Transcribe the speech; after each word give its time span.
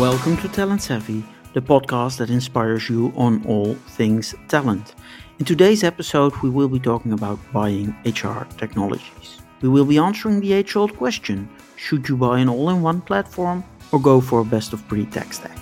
Welcome 0.00 0.38
to 0.38 0.48
Talent 0.48 0.80
Savvy, 0.80 1.22
the 1.52 1.60
podcast 1.60 2.16
that 2.16 2.30
inspires 2.30 2.88
you 2.88 3.12
on 3.16 3.44
all 3.44 3.74
things 3.74 4.34
talent. 4.48 4.94
In 5.38 5.44
today's 5.44 5.84
episode, 5.84 6.34
we 6.36 6.48
will 6.48 6.68
be 6.68 6.80
talking 6.80 7.12
about 7.12 7.38
buying 7.52 7.94
HR 8.06 8.46
technologies. 8.56 9.42
We 9.60 9.68
will 9.68 9.84
be 9.84 9.98
answering 9.98 10.40
the 10.40 10.54
age 10.54 10.74
old 10.74 10.96
question 10.96 11.50
should 11.76 12.08
you 12.08 12.16
buy 12.16 12.38
an 12.38 12.48
all 12.48 12.70
in 12.70 12.80
one 12.80 13.02
platform 13.02 13.62
or 13.92 14.00
go 14.00 14.22
for 14.22 14.40
a 14.40 14.44
best 14.44 14.72
of 14.72 14.88
breed 14.88 15.12
tech 15.12 15.34
stack? 15.34 15.58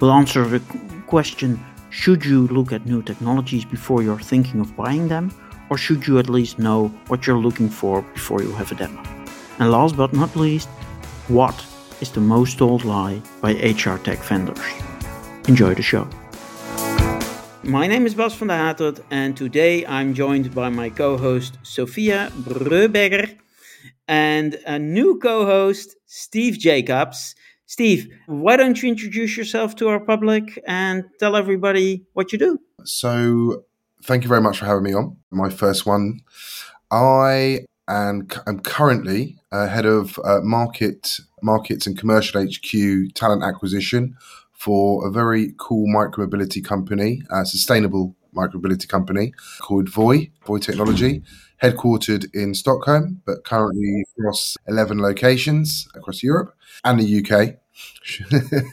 We'll 0.00 0.12
answer 0.12 0.44
the 0.44 0.60
question 1.06 1.58
should 1.88 2.26
you 2.26 2.48
look 2.48 2.72
at 2.72 2.84
new 2.84 3.00
technologies 3.00 3.64
before 3.64 4.02
you're 4.02 4.20
thinking 4.20 4.60
of 4.60 4.76
buying 4.76 5.08
them, 5.08 5.32
or 5.70 5.78
should 5.78 6.06
you 6.06 6.18
at 6.18 6.28
least 6.28 6.58
know 6.58 6.88
what 7.06 7.26
you're 7.26 7.38
looking 7.38 7.70
for 7.70 8.02
before 8.02 8.42
you 8.42 8.52
have 8.52 8.70
a 8.70 8.74
demo? 8.74 9.02
And 9.58 9.70
last 9.70 9.96
but 9.96 10.12
not 10.12 10.36
least, 10.36 10.68
what 11.28 11.54
is 12.00 12.10
the 12.10 12.20
most 12.20 12.58
told 12.58 12.84
lie 12.84 13.22
by 13.40 13.52
HR 13.52 13.98
tech 13.98 14.18
vendors? 14.18 14.58
Enjoy 15.48 15.74
the 15.74 15.82
show. 15.82 16.06
My 17.62 17.86
name 17.86 18.06
is 18.06 18.14
Bas 18.14 18.34
van 18.34 18.48
de 18.48 18.54
Haterd, 18.54 19.00
and 19.10 19.36
today 19.36 19.84
I'm 19.86 20.14
joined 20.14 20.54
by 20.54 20.68
my 20.68 20.90
co 20.90 21.16
host 21.16 21.58
Sophia 21.62 22.30
Breubegger 22.42 23.36
and 24.06 24.58
a 24.66 24.78
new 24.78 25.18
co 25.18 25.44
host, 25.44 25.96
Steve 26.06 26.58
Jacobs. 26.58 27.34
Steve, 27.66 28.06
why 28.26 28.56
don't 28.56 28.80
you 28.80 28.88
introduce 28.88 29.36
yourself 29.36 29.74
to 29.76 29.88
our 29.88 29.98
public 29.98 30.62
and 30.66 31.04
tell 31.18 31.34
everybody 31.34 32.04
what 32.12 32.32
you 32.32 32.38
do? 32.38 32.58
So, 32.84 33.64
thank 34.04 34.22
you 34.22 34.28
very 34.28 34.40
much 34.40 34.58
for 34.58 34.66
having 34.66 34.84
me 34.84 34.94
on. 34.94 35.16
My 35.30 35.50
first 35.50 35.86
one. 35.86 36.20
I 36.92 37.66
am, 37.88 38.28
am 38.46 38.60
currently 38.60 39.38
uh, 39.52 39.68
head 39.68 39.86
of 39.86 40.18
uh, 40.24 40.40
market 40.42 41.20
markets 41.42 41.86
and 41.86 41.98
commercial 41.98 42.42
HQ 42.42 43.14
talent 43.14 43.42
acquisition 43.42 44.16
for 44.52 45.06
a 45.06 45.10
very 45.10 45.54
cool 45.58 45.86
micromobility 45.86 46.64
company, 46.64 47.22
a 47.30 47.44
sustainable 47.44 48.16
micromobility 48.34 48.88
company 48.88 49.32
called 49.60 49.88
Voi, 49.88 50.30
Voi 50.44 50.58
Technology, 50.58 51.22
headquartered 51.62 52.26
in 52.34 52.54
Stockholm, 52.54 53.22
but 53.24 53.44
currently 53.44 54.04
across 54.18 54.56
11 54.66 54.98
locations 55.00 55.88
across 55.94 56.22
Europe 56.22 56.54
and 56.84 57.00
the 57.00 57.24
UK. 57.24 57.56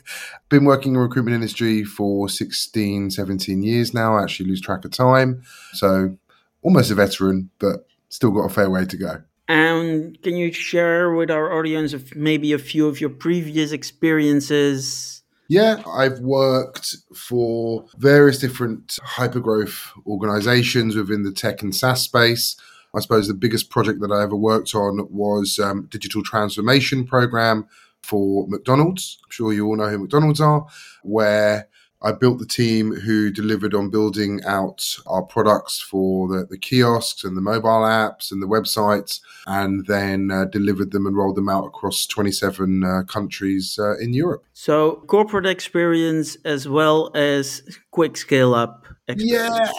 Been 0.50 0.66
working 0.66 0.94
in 0.94 1.00
recruitment 1.00 1.36
industry 1.36 1.84
for 1.84 2.30
16, 2.30 3.12
17 3.12 3.64
years 3.64 3.94
now. 3.94 4.18
I 4.18 4.24
actually 4.24 4.50
lose 4.50 4.62
track 4.62 4.86
of 4.86 4.92
time. 4.92 5.44
So 5.74 6.18
almost 6.62 6.92
a 6.92 6.96
veteran, 6.96 7.50
but 7.60 7.86
still 8.14 8.32
got 8.32 8.46
a 8.46 8.50
fair 8.50 8.70
way 8.70 8.86
to 8.86 8.98
go. 8.98 9.22
And 9.48 10.22
can 10.22 10.38
you 10.38 10.54
share 10.54 11.14
with 11.14 11.30
our 11.30 11.52
audience 11.52 11.94
of 11.94 12.16
maybe 12.16 12.54
a 12.54 12.60
few 12.60 12.88
of 12.88 13.02
your 13.02 13.10
previous 13.10 13.72
experiences? 13.72 15.24
Yeah, 15.50 15.84
I've 15.86 16.20
worked 16.20 16.96
for 17.14 17.86
various 17.98 18.40
different 18.40 19.00
hypergrowth 19.06 19.90
organizations 20.08 20.96
within 20.96 21.24
the 21.24 21.34
tech 21.34 21.62
and 21.62 21.76
SaaS 21.76 22.02
space. 22.02 22.56
I 22.96 23.02
suppose 23.02 23.28
the 23.28 23.34
biggest 23.34 23.70
project 23.70 24.00
that 24.02 24.12
I 24.12 24.24
ever 24.24 24.36
worked 24.36 24.74
on 24.76 25.06
was 25.12 25.60
um, 25.60 25.88
digital 25.90 26.24
transformation 26.24 27.06
program 27.06 27.68
for 28.04 28.48
McDonald's. 28.48 29.18
I'm 29.24 29.32
sure 29.32 29.52
you 29.52 29.66
all 29.66 29.76
know 29.76 29.90
who 29.90 30.00
McDonald's 30.00 30.40
are, 30.40 30.66
where 31.02 31.68
I 32.04 32.12
built 32.12 32.40
the 32.40 32.46
team 32.46 32.94
who 32.94 33.32
delivered 33.32 33.74
on 33.74 33.90
building 33.90 34.42
out 34.46 34.98
our 35.08 35.22
products 35.22 35.80
for 35.80 36.28
the, 36.28 36.46
the 36.46 36.58
kiosks 36.58 37.24
and 37.24 37.38
the 37.38 37.42
mobile 37.42 37.70
apps 37.70 38.32
and 38.32 38.42
the 38.42 38.48
websites, 38.48 39.22
and 39.48 39.86
then 39.88 40.30
uh, 40.30 40.46
delivered 40.46 40.92
them 40.92 41.06
and 41.06 41.16
rolled 41.16 41.38
them 41.38 41.48
out 41.48 41.66
across 41.66 42.06
27 42.06 42.84
uh, 42.84 43.04
countries 43.04 43.80
uh, 43.80 43.98
in 44.00 44.14
Europe. 44.14 44.44
So, 44.52 45.04
corporate 45.08 45.46
experience 45.46 46.36
as 46.44 46.68
well 46.68 47.10
as 47.16 47.80
quick 47.92 48.18
scale 48.18 48.54
up. 48.54 48.86
Yeah, 49.16 49.72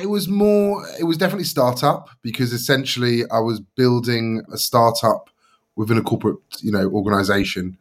it 0.00 0.06
was 0.06 0.28
more, 0.28 0.84
it 0.98 1.04
was 1.04 1.16
definitely 1.16 1.44
startup 1.44 2.10
because 2.22 2.52
essentially 2.52 3.22
I 3.30 3.38
was 3.38 3.60
building 3.60 4.42
a 4.52 4.58
startup 4.58 5.30
within 5.78 5.96
a 5.96 6.02
corporate, 6.02 6.38
you 6.60 6.72
know, 6.72 6.90
organization. 6.90 7.78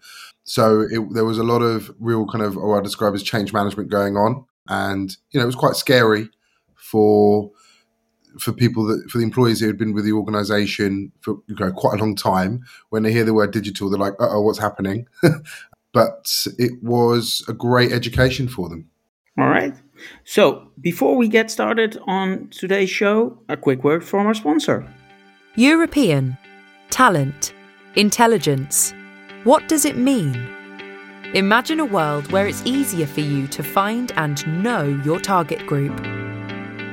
So 0.48 0.82
it, 0.90 1.14
there 1.14 1.26
was 1.26 1.38
a 1.38 1.44
lot 1.44 1.62
of 1.62 1.94
real 2.00 2.26
kind 2.26 2.44
of, 2.44 2.56
what 2.56 2.80
I 2.80 2.82
describe 2.82 3.14
as 3.14 3.22
change 3.22 3.52
management 3.52 3.90
going 3.90 4.16
on, 4.16 4.46
and 4.70 5.16
you 5.32 5.40
know, 5.40 5.44
it 5.44 5.48
was 5.48 5.56
quite 5.56 5.76
scary 5.76 6.30
for 6.76 7.52
for 8.40 8.54
people 8.54 8.86
that 8.86 9.10
for 9.10 9.18
the 9.18 9.24
employees 9.24 9.60
who 9.60 9.68
had 9.68 9.78
been 9.78 9.94
with 9.94 10.06
the 10.06 10.12
organization 10.12 11.12
for 11.22 11.38
you 11.48 11.56
know, 11.60 11.72
quite 11.72 12.00
a 12.00 12.04
long 12.04 12.16
time. 12.16 12.64
When 12.90 13.04
they 13.04 13.12
hear 13.12 13.24
the 13.24 13.34
word 13.34 13.52
digital, 13.52 13.90
they're 13.90 14.00
like, 14.00 14.14
uh 14.20 14.28
"Oh, 14.30 14.42
what's 14.42 14.60
happening?" 14.60 15.08
but 15.94 16.48
it 16.58 16.72
was 16.82 17.44
a 17.48 17.54
great 17.54 17.92
education 17.92 18.48
for 18.48 18.70
them. 18.70 18.90
All 19.38 19.50
right. 19.50 19.76
So 20.24 20.70
before 20.80 21.16
we 21.16 21.28
get 21.28 21.52
started 21.52 21.98
on 22.08 22.50
today's 22.50 22.90
show, 22.90 23.40
a 23.50 23.58
quick 23.58 23.84
word 23.84 24.04
from 24.04 24.28
our 24.28 24.34
sponsor. 24.34 24.88
European 25.56 26.38
talent 26.90 27.54
Intelligence. 27.98 28.94
What 29.48 29.70
does 29.70 29.86
it 29.86 29.96
mean? 29.96 30.36
Imagine 31.34 31.80
a 31.80 31.86
world 31.86 32.30
where 32.34 32.48
it's 32.48 32.62
easier 32.66 33.08
for 33.08 33.22
you 33.22 33.48
to 33.48 33.64
find 33.64 34.12
and 34.18 34.62
know 34.62 34.84
your 35.06 35.22
target 35.22 35.66
group. 35.66 35.98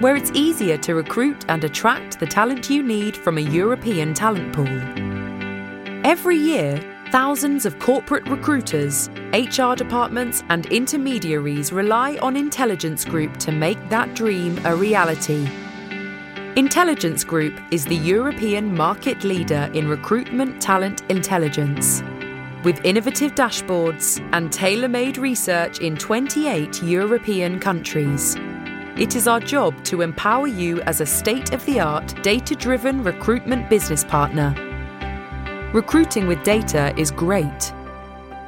Where 0.01 0.15
it's 0.15 0.31
easier 0.35 0.79
to 0.79 0.95
recruit 0.95 1.45
and 1.49 1.65
attract 1.65 2.21
the 2.21 2.27
talent 2.27 2.71
you 2.71 2.81
need 2.81 3.17
from 3.17 3.39
a 3.39 3.41
European 3.41 4.15
talent 4.15 4.53
pool. 4.53 4.81
Every 6.07 6.37
year, 6.37 6.81
thousands 7.11 7.67
of 7.67 7.81
corporate 7.81 8.29
recruiters, 8.29 9.09
HR 9.33 9.75
departments, 9.75 10.45
and 10.49 10.67
intermediaries 10.67 11.73
rely 11.73 12.19
on 12.19 12.37
Intelligence 12.37 13.05
Group 13.05 13.37
to 13.39 13.51
make 13.51 13.89
that 13.89 14.15
dream 14.15 14.65
a 14.65 14.77
reality. 14.77 15.49
Intelligence 16.55 17.25
Group 17.25 17.61
is 17.73 17.85
the 17.85 17.97
European 17.97 18.77
market 18.77 19.25
leader 19.25 19.69
in 19.75 19.89
recruitment 19.89 20.63
talent 20.63 21.03
intelligence. 21.09 22.01
With 22.65 22.83
innovative 22.83 23.35
dashboards 23.35 24.27
and 24.33 24.51
tailor 24.51 24.89
made 24.89 25.19
research 25.19 25.81
in 25.81 25.97
28 25.97 26.83
European 26.83 27.61
countries. 27.61 28.37
It 28.97 29.17
is 29.17 29.29
our 29.29 29.39
job 29.39 29.85
to 29.85 30.01
empower 30.01 30.47
you 30.47 30.81
as 30.83 31.03
a 31.03 31.07
state 31.07 31.53
of 31.53 31.63
the 31.67 31.81
art, 31.81 32.23
data 32.23 32.55
driven 32.55 33.05
recruitment 33.05 33.69
business 33.69 34.03
partner. 34.03 34.55
Recruiting 35.75 36.27
with 36.27 36.43
data 36.43 36.95
is 36.97 37.11
great. 37.11 37.75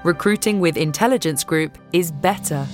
Recruiting 0.03 0.61
with 0.61 0.79
Intelligence 0.79 1.45
Group 1.45 1.77
is 1.93 2.11
better. 2.11 2.67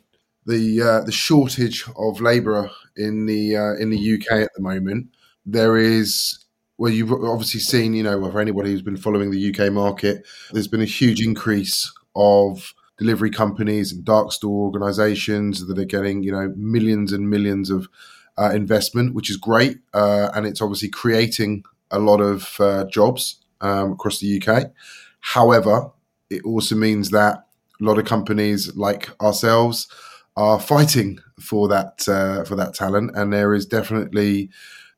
the 0.45 0.79
uh, 0.79 1.01
the 1.01 1.11
shortage 1.11 1.85
of 1.97 2.21
labour 2.21 2.69
in 2.95 3.25
the 3.25 3.57
uh, 3.57 3.73
in 3.79 3.89
the 3.89 4.13
UK 4.13 4.41
at 4.41 4.51
the 4.55 4.61
moment. 4.61 5.07
There 5.43 5.75
is 5.75 6.45
well, 6.79 6.91
you've 6.93 7.11
obviously 7.11 7.59
seen, 7.59 7.93
you 7.93 8.03
know, 8.03 8.31
for 8.31 8.39
anybody 8.39 8.71
who's 8.71 8.81
been 8.81 8.95
following 8.95 9.31
the 9.31 9.53
UK 9.53 9.71
market, 9.71 10.25
there's 10.53 10.69
been 10.69 10.81
a 10.81 10.85
huge 10.85 11.21
increase 11.21 11.91
of 12.15 12.73
delivery 12.97 13.29
companies 13.29 13.91
and 13.91 14.05
dark 14.05 14.31
store 14.31 14.63
organisations 14.63 15.67
that 15.67 15.77
are 15.77 15.83
getting, 15.83 16.23
you 16.23 16.31
know, 16.31 16.53
millions 16.55 17.11
and 17.11 17.29
millions 17.29 17.69
of 17.69 17.89
uh, 18.37 18.51
investment, 18.51 19.13
which 19.13 19.29
is 19.29 19.35
great, 19.35 19.79
uh, 19.93 20.29
and 20.33 20.47
it's 20.47 20.61
obviously 20.61 20.87
creating 20.87 21.65
a 21.91 21.99
lot 21.99 22.21
of 22.21 22.55
uh, 22.61 22.85
jobs 22.85 23.43
um, 23.59 23.91
across 23.91 24.19
the 24.19 24.41
UK. 24.41 24.71
However, 25.19 25.91
it 26.29 26.45
also 26.45 26.75
means 26.75 27.09
that 27.09 27.45
a 27.81 27.83
lot 27.83 27.97
of 27.97 28.05
companies 28.05 28.73
like 28.77 29.09
ourselves 29.21 29.89
are 30.37 30.61
fighting 30.61 31.19
for 31.41 31.67
that 31.67 32.07
uh, 32.07 32.45
for 32.45 32.55
that 32.55 32.73
talent, 32.73 33.11
and 33.15 33.33
there 33.33 33.53
is 33.53 33.65
definitely 33.65 34.49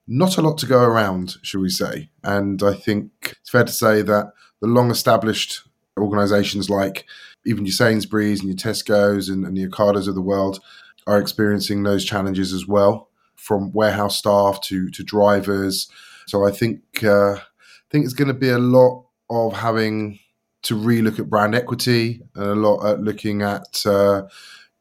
not 0.07 0.37
a 0.37 0.41
lot 0.41 0.57
to 0.59 0.65
go 0.65 0.81
around, 0.81 1.35
shall 1.41 1.61
we 1.61 1.69
say? 1.69 2.09
And 2.23 2.61
I 2.63 2.73
think 2.73 3.37
it's 3.39 3.49
fair 3.49 3.63
to 3.63 3.71
say 3.71 4.01
that 4.01 4.33
the 4.61 4.67
long 4.67 4.91
established 4.91 5.61
organisations 5.99 6.69
like 6.69 7.05
even 7.45 7.65
your 7.65 7.73
Sainsbury's 7.73 8.41
and 8.41 8.49
your 8.49 8.57
Tesco's 8.57 9.29
and, 9.29 9.45
and 9.45 9.57
the 9.57 9.67
Ocados 9.67 10.07
of 10.07 10.15
the 10.15 10.21
world 10.21 10.59
are 11.07 11.19
experiencing 11.19 11.83
those 11.83 12.05
challenges 12.05 12.53
as 12.53 12.67
well, 12.67 13.09
from 13.35 13.71
warehouse 13.71 14.17
staff 14.17 14.61
to 14.61 14.89
to 14.91 15.03
drivers. 15.03 15.89
So 16.27 16.45
I 16.45 16.51
think 16.51 16.81
uh, 17.03 17.33
I 17.33 17.89
think 17.89 18.05
it's 18.05 18.13
going 18.13 18.27
to 18.27 18.33
be 18.33 18.49
a 18.49 18.59
lot 18.59 19.05
of 19.29 19.53
having 19.53 20.19
to 20.63 20.75
relook 20.75 21.17
at 21.19 21.29
brand 21.29 21.55
equity 21.55 22.21
and 22.35 22.45
a 22.45 22.55
lot 22.55 22.85
at 22.85 23.01
looking 23.01 23.41
at 23.41 23.83
uh, 23.85 24.23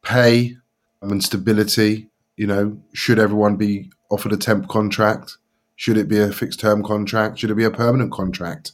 pay 0.02 0.56
and 1.00 1.24
stability. 1.24 2.09
You 2.36 2.46
know, 2.46 2.78
should 2.94 3.18
everyone 3.18 3.56
be 3.56 3.90
offered 4.10 4.32
a 4.32 4.36
temp 4.36 4.68
contract? 4.68 5.36
Should 5.76 5.96
it 5.96 6.08
be 6.08 6.18
a 6.18 6.32
fixed 6.32 6.60
term 6.60 6.82
contract? 6.82 7.38
Should 7.38 7.50
it 7.50 7.56
be 7.56 7.64
a 7.64 7.70
permanent 7.70 8.12
contract? 8.12 8.72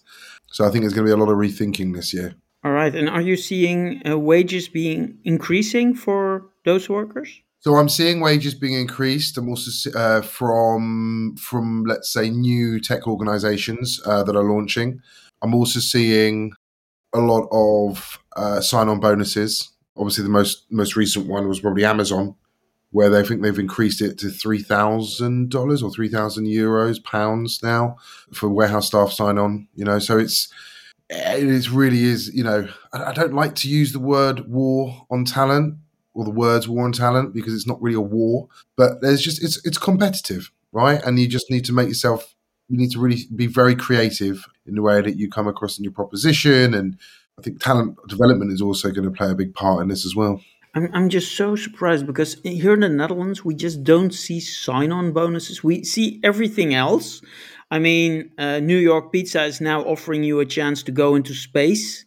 So 0.49 0.65
I 0.65 0.71
think 0.71 0.83
there's 0.83 0.93
going 0.93 1.07
to 1.07 1.15
be 1.15 1.21
a 1.21 1.25
lot 1.25 1.31
of 1.31 1.39
rethinking 1.39 1.95
this 1.95 2.15
year. 2.15 2.35
All 2.65 2.73
right. 2.73 2.95
And 2.95 3.09
are 3.09 3.21
you 3.21 3.37
seeing 3.37 4.03
uh, 4.09 4.19
wages 4.19 4.69
being 4.69 5.19
increasing 5.25 5.95
for 5.95 6.47
those 6.65 6.89
workers? 6.89 7.41
So 7.61 7.75
I'm 7.75 7.89
seeing 7.89 8.21
wages 8.21 8.55
being 8.55 8.75
increased. 8.75 9.37
I'm 9.39 9.49
also 9.49 9.91
uh, 9.91 10.23
from 10.23 11.37
from 11.37 11.85
let's 11.85 12.13
say 12.13 12.31
new 12.31 12.81
tech 12.81 13.07
organisations 13.07 14.01
uh, 14.07 14.23
that 14.23 14.37
are 14.37 14.45
launching. 14.45 15.01
I'm 15.43 15.55
also 15.55 15.81
seeing 15.81 16.53
a 17.13 17.21
lot 17.21 17.49
of 17.51 18.19
uh, 18.37 18.61
sign-on 18.61 19.01
bonuses. 19.01 19.71
Obviously, 19.97 20.25
the 20.25 20.31
most 20.31 20.67
most 20.71 20.97
recent 20.97 21.27
one 21.27 21.49
was 21.49 21.61
probably 21.61 21.85
Amazon, 21.85 22.37
where 22.97 23.11
they 23.11 23.23
think 23.23 23.43
they've 23.43 23.59
increased 23.59 24.01
it 24.01 24.17
to 24.17 24.31
three 24.31 24.63
thousand 24.63 25.51
dollars 25.51 25.83
or 25.83 25.91
three 25.91 26.09
thousand 26.09 26.47
euros 26.47 26.97
pounds 27.05 27.63
now 27.63 27.95
for 28.33 28.49
warehouse 28.49 28.87
staff 28.87 29.13
sign-on. 29.13 29.69
You 29.75 29.85
know, 29.85 29.99
so 29.99 30.17
it's 30.17 30.51
it 31.11 31.71
really 31.71 32.05
is. 32.05 32.35
You 32.35 32.43
know, 32.43 32.69
I 32.95 33.13
don't 33.13 33.35
like 33.35 33.55
to 33.57 33.69
use 33.69 33.93
the 33.93 34.01
word 34.01 34.49
war 34.49 35.07
on 35.11 35.27
talent 35.27 35.75
or 36.15 36.25
the 36.25 36.31
words 36.31 36.67
war 36.69 36.87
on 36.87 36.93
talent 36.93 37.35
because 37.35 37.53
it's 37.53 37.67
not 37.67 37.83
really 37.83 37.99
a 37.99 38.01
war, 38.01 38.49
but 38.79 39.03
there's 39.03 39.21
just 39.21 39.45
it's 39.45 39.63
it's 39.67 39.77
competitive, 39.77 40.51
right? 40.73 41.03
And 41.05 41.21
you 41.21 41.29
just 41.29 41.51
need 41.51 41.67
to 41.67 41.75
make 41.75 41.89
yourself 41.89 42.35
you 42.71 42.79
need 42.79 42.93
to 42.93 42.99
really 42.99 43.25
be 43.35 43.47
very 43.47 43.77
creative 43.77 44.47
in 44.65 44.75
the 44.75 44.81
way 44.81 45.03
that 45.03 45.19
you 45.19 45.29
come 45.29 45.49
across 45.49 45.77
in 45.77 45.85
your 45.85 45.93
proposition. 45.93 46.73
And 46.73 46.97
I 47.39 47.43
think 47.43 47.61
talent 47.61 47.99
development 48.09 48.53
is 48.53 48.63
also 48.63 48.91
going 48.91 49.05
to 49.05 49.11
play 49.11 49.31
a 49.31 49.35
big 49.35 49.53
part 49.53 49.83
in 49.83 49.89
this 49.89 50.07
as 50.07 50.17
well. 50.17 50.41
I'm, 50.77 50.91
I'm 50.93 51.09
just 51.09 51.35
so 51.35 51.57
surprised 51.57 52.07
because 52.07 52.37
here 52.45 52.75
in 52.75 52.81
the 52.81 52.89
Netherlands, 52.91 53.43
we 53.43 53.55
just 53.55 53.83
don't 53.83 54.13
see 54.13 54.41
sign 54.41 54.93
on 54.93 55.13
bonuses. 55.13 55.65
We 55.65 55.85
see 55.85 56.21
everything 56.23 56.75
else. 56.75 57.23
I 57.71 57.79
mean, 57.79 58.31
uh, 58.37 58.61
New 58.61 58.77
York 58.77 59.11
Pizza 59.11 59.45
is 59.45 59.61
now 59.61 59.81
offering 59.83 60.23
you 60.23 60.39
a 60.39 60.45
chance 60.45 60.83
to 60.85 60.93
go 60.93 61.15
into 61.15 61.33
space. 61.33 62.05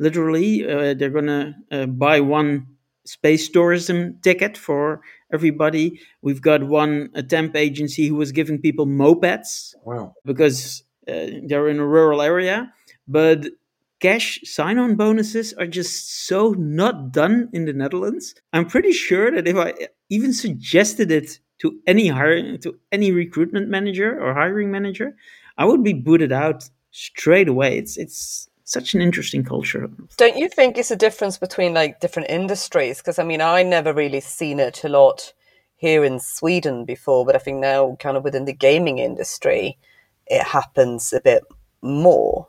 Literally, 0.00 0.68
uh, 0.68 0.94
they're 0.94 1.10
going 1.10 1.26
to 1.26 1.54
uh, 1.70 1.86
buy 1.86 2.18
one 2.18 2.66
space 3.06 3.48
tourism 3.48 4.18
ticket 4.20 4.58
for 4.58 5.00
everybody. 5.32 6.00
We've 6.20 6.42
got 6.42 6.64
one 6.64 7.10
a 7.14 7.22
temp 7.22 7.54
agency 7.54 8.08
who 8.08 8.16
was 8.16 8.32
giving 8.32 8.60
people 8.60 8.86
mopeds. 8.86 9.74
Wow. 9.84 10.14
Because 10.24 10.82
uh, 11.06 11.38
they're 11.46 11.68
in 11.68 11.78
a 11.78 11.86
rural 11.86 12.20
area. 12.20 12.72
But 13.06 13.46
cash 14.00 14.40
sign 14.44 14.78
on 14.78 14.96
bonuses 14.96 15.52
are 15.54 15.66
just 15.66 16.26
so 16.26 16.54
not 16.58 17.12
done 17.12 17.48
in 17.52 17.64
the 17.64 17.72
Netherlands. 17.72 18.34
I'm 18.52 18.66
pretty 18.66 18.92
sure 18.92 19.30
that 19.30 19.48
if 19.48 19.56
I 19.56 19.74
even 20.08 20.32
suggested 20.32 21.10
it 21.10 21.38
to 21.60 21.78
any 21.86 22.08
hiring 22.08 22.58
to 22.60 22.78
any 22.92 23.10
recruitment 23.12 23.68
manager 23.68 24.18
or 24.20 24.34
hiring 24.34 24.70
manager, 24.70 25.16
I 25.56 25.64
would 25.64 25.82
be 25.82 25.92
booted 25.92 26.32
out 26.32 26.68
straight 26.90 27.48
away. 27.48 27.78
It's 27.78 27.96
it's 27.96 28.48
such 28.64 28.94
an 28.94 29.00
interesting 29.00 29.44
culture. 29.44 29.90
Don't 30.16 30.36
you 30.36 30.48
think 30.48 30.76
it's 30.76 30.90
a 30.90 30.96
difference 30.96 31.38
between 31.38 31.74
like 31.74 32.00
different 32.00 32.30
industries? 32.30 32.98
Because 32.98 33.18
I 33.18 33.24
mean, 33.24 33.40
I 33.40 33.62
never 33.62 33.92
really 33.92 34.20
seen 34.20 34.60
it 34.60 34.84
a 34.84 34.88
lot 34.88 35.32
here 35.76 36.04
in 36.04 36.20
Sweden 36.20 36.84
before, 36.84 37.24
but 37.24 37.36
I 37.36 37.38
think 37.38 37.58
now, 37.58 37.96
kind 38.00 38.16
of 38.16 38.24
within 38.24 38.44
the 38.44 38.52
gaming 38.52 38.98
industry, 38.98 39.78
it 40.26 40.42
happens 40.42 41.12
a 41.12 41.20
bit 41.20 41.44
more. 41.80 42.48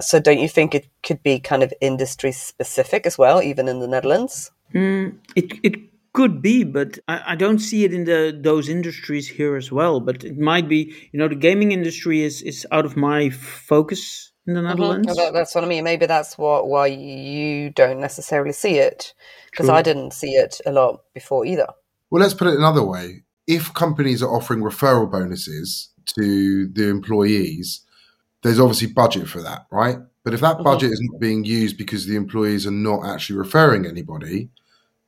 So, 0.00 0.20
don't 0.20 0.38
you 0.38 0.48
think 0.48 0.74
it 0.74 0.88
could 1.02 1.22
be 1.22 1.38
kind 1.38 1.62
of 1.62 1.72
industry 1.80 2.32
specific 2.32 3.06
as 3.06 3.16
well, 3.16 3.42
even 3.42 3.68
in 3.68 3.80
the 3.80 3.88
Netherlands? 3.88 4.50
Mm, 4.74 5.18
it 5.34 5.52
it 5.62 5.76
could 6.12 6.40
be, 6.40 6.64
but 6.64 6.98
I, 7.08 7.32
I, 7.32 7.34
don't 7.36 7.58
see 7.58 7.84
it 7.84 7.92
in 7.92 8.04
the 8.04 8.36
those 8.38 8.70
industries 8.70 9.28
here 9.28 9.54
as 9.54 9.70
well. 9.70 10.00
But 10.00 10.24
it 10.24 10.38
might 10.38 10.66
be, 10.66 10.94
you 11.12 11.18
know, 11.18 11.28
the 11.28 11.34
gaming 11.34 11.72
industry 11.72 12.22
is 12.22 12.42
is 12.42 12.66
out 12.72 12.86
of 12.86 12.96
my 12.96 13.30
focus 13.30 14.32
in 14.46 14.54
the 14.54 14.60
mm-hmm. 14.60 14.68
Netherlands. 14.68 15.08
Mm-hmm. 15.08 15.16
That, 15.16 15.32
that's 15.32 15.54
what 15.54 15.64
I 15.64 15.68
mean. 15.68 15.84
Maybe 15.84 16.06
that's 16.06 16.38
what 16.38 16.68
why 16.68 16.86
you 16.86 17.70
don't 17.70 18.00
necessarily 18.00 18.52
see 18.52 18.78
it 18.78 19.14
because 19.50 19.68
I 19.68 19.82
didn't 19.82 20.12
see 20.12 20.30
it 20.30 20.60
a 20.66 20.72
lot 20.72 21.02
before 21.14 21.44
either. 21.44 21.68
Well, 22.10 22.22
let's 22.22 22.34
put 22.34 22.48
it 22.48 22.54
another 22.54 22.82
way: 22.82 23.24
if 23.46 23.74
companies 23.74 24.22
are 24.22 24.34
offering 24.34 24.60
referral 24.60 25.10
bonuses 25.10 25.90
to 26.14 26.68
the 26.68 26.88
employees, 26.88 27.82
there's 28.46 28.60
obviously 28.60 28.86
budget 28.86 29.28
for 29.28 29.42
that, 29.42 29.66
right? 29.70 29.98
But 30.22 30.32
if 30.32 30.40
that 30.40 30.54
mm-hmm. 30.54 30.62
budget 30.62 30.88
mm-hmm. 30.88 31.04
isn't 31.04 31.20
being 31.20 31.44
used 31.44 31.76
because 31.76 32.06
the 32.06 32.16
employees 32.16 32.66
are 32.66 32.70
not 32.70 33.04
actually 33.04 33.38
referring 33.38 33.86
anybody, 33.86 34.50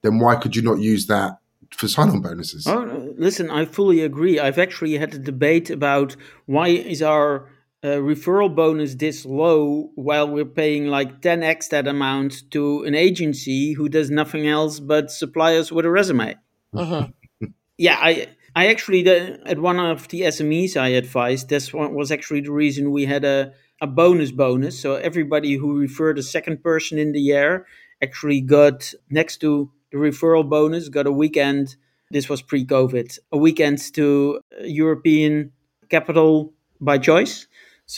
then 0.02 0.18
why 0.18 0.36
could 0.36 0.56
you 0.56 0.62
not 0.62 0.80
use 0.80 1.06
that 1.06 1.38
for 1.70 1.86
sign-on 1.86 2.20
bonuses? 2.20 2.66
Oh, 2.66 3.14
listen, 3.16 3.50
I 3.50 3.64
fully 3.64 4.00
agree. 4.00 4.40
I've 4.40 4.58
actually 4.58 4.98
had 4.98 5.14
a 5.14 5.18
debate 5.18 5.70
about 5.70 6.16
why 6.46 6.68
is 6.68 7.00
our 7.00 7.48
uh, 7.84 7.98
referral 7.98 8.52
bonus 8.52 8.96
this 8.96 9.24
low 9.24 9.92
while 9.94 10.28
we're 10.28 10.44
paying 10.44 10.88
like 10.88 11.20
10x 11.20 11.68
that 11.68 11.86
amount 11.86 12.50
to 12.50 12.82
an 12.82 12.96
agency 12.96 13.74
who 13.74 13.88
does 13.88 14.10
nothing 14.10 14.48
else 14.48 14.80
but 14.80 15.12
supply 15.12 15.56
us 15.56 15.70
with 15.70 15.84
a 15.84 15.90
resume. 15.90 16.34
Mm-hmm. 16.74 17.46
yeah, 17.76 17.98
I 18.00 18.28
I 18.54 18.68
actually 18.68 19.06
at 19.08 19.58
one 19.58 19.78
of 19.78 20.08
the 20.08 20.22
SMEs 20.22 20.76
I 20.76 20.88
advised. 20.88 21.48
This 21.48 21.72
one 21.72 21.94
was 21.94 22.10
actually 22.10 22.40
the 22.42 22.52
reason 22.52 22.90
we 22.90 23.06
had 23.06 23.24
a 23.24 23.52
a 23.80 23.86
bonus 23.86 24.32
bonus. 24.32 24.78
So 24.78 24.96
everybody 24.96 25.54
who 25.54 25.78
referred 25.78 26.18
a 26.18 26.22
second 26.22 26.62
person 26.62 26.98
in 26.98 27.12
the 27.12 27.20
year 27.20 27.66
actually 28.02 28.40
got 28.40 28.92
next 29.10 29.38
to 29.38 29.70
the 29.92 29.98
referral 29.98 30.48
bonus 30.48 30.88
got 30.88 31.06
a 31.06 31.12
weekend. 31.12 31.76
This 32.10 32.28
was 32.28 32.42
pre-COVID, 32.42 33.18
a 33.32 33.38
weekend 33.38 33.78
to 33.94 34.40
European 34.62 35.52
capital 35.90 36.54
by 36.80 36.98
choice 36.98 37.46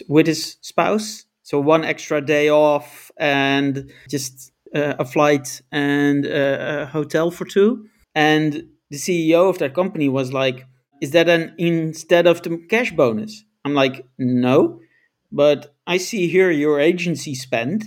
with 0.08 0.26
his 0.26 0.56
spouse. 0.61 1.26
So 1.43 1.61
one 1.61 1.85
extra 1.85 2.20
day 2.20 2.49
off 2.49 3.11
and 3.17 3.91
just 4.08 4.52
uh, 4.75 4.94
a 4.99 5.05
flight 5.05 5.62
and 5.73 6.26
uh, 6.26 6.82
a 6.82 6.87
hotel 6.87 7.31
for 7.31 7.44
two. 7.44 7.87
And 8.14 8.69
the 8.90 8.96
CEO 8.96 9.48
of 9.48 9.58
that 9.58 9.75
company 9.75 10.08
was 10.08 10.32
like, 10.32 10.66
"Is 11.00 11.12
that 11.12 11.28
an 11.28 11.54
instead 11.58 12.26
of 12.26 12.42
the 12.42 12.58
cash 12.69 12.92
bonus?" 12.92 13.44
I'm 13.64 13.75
like, 13.75 14.06
"No, 14.19 14.81
but 15.32 15.75
I 15.87 15.98
see 15.98 16.28
here 16.28 16.50
your 16.50 16.81
agency 16.81 17.34
spend, 17.34 17.84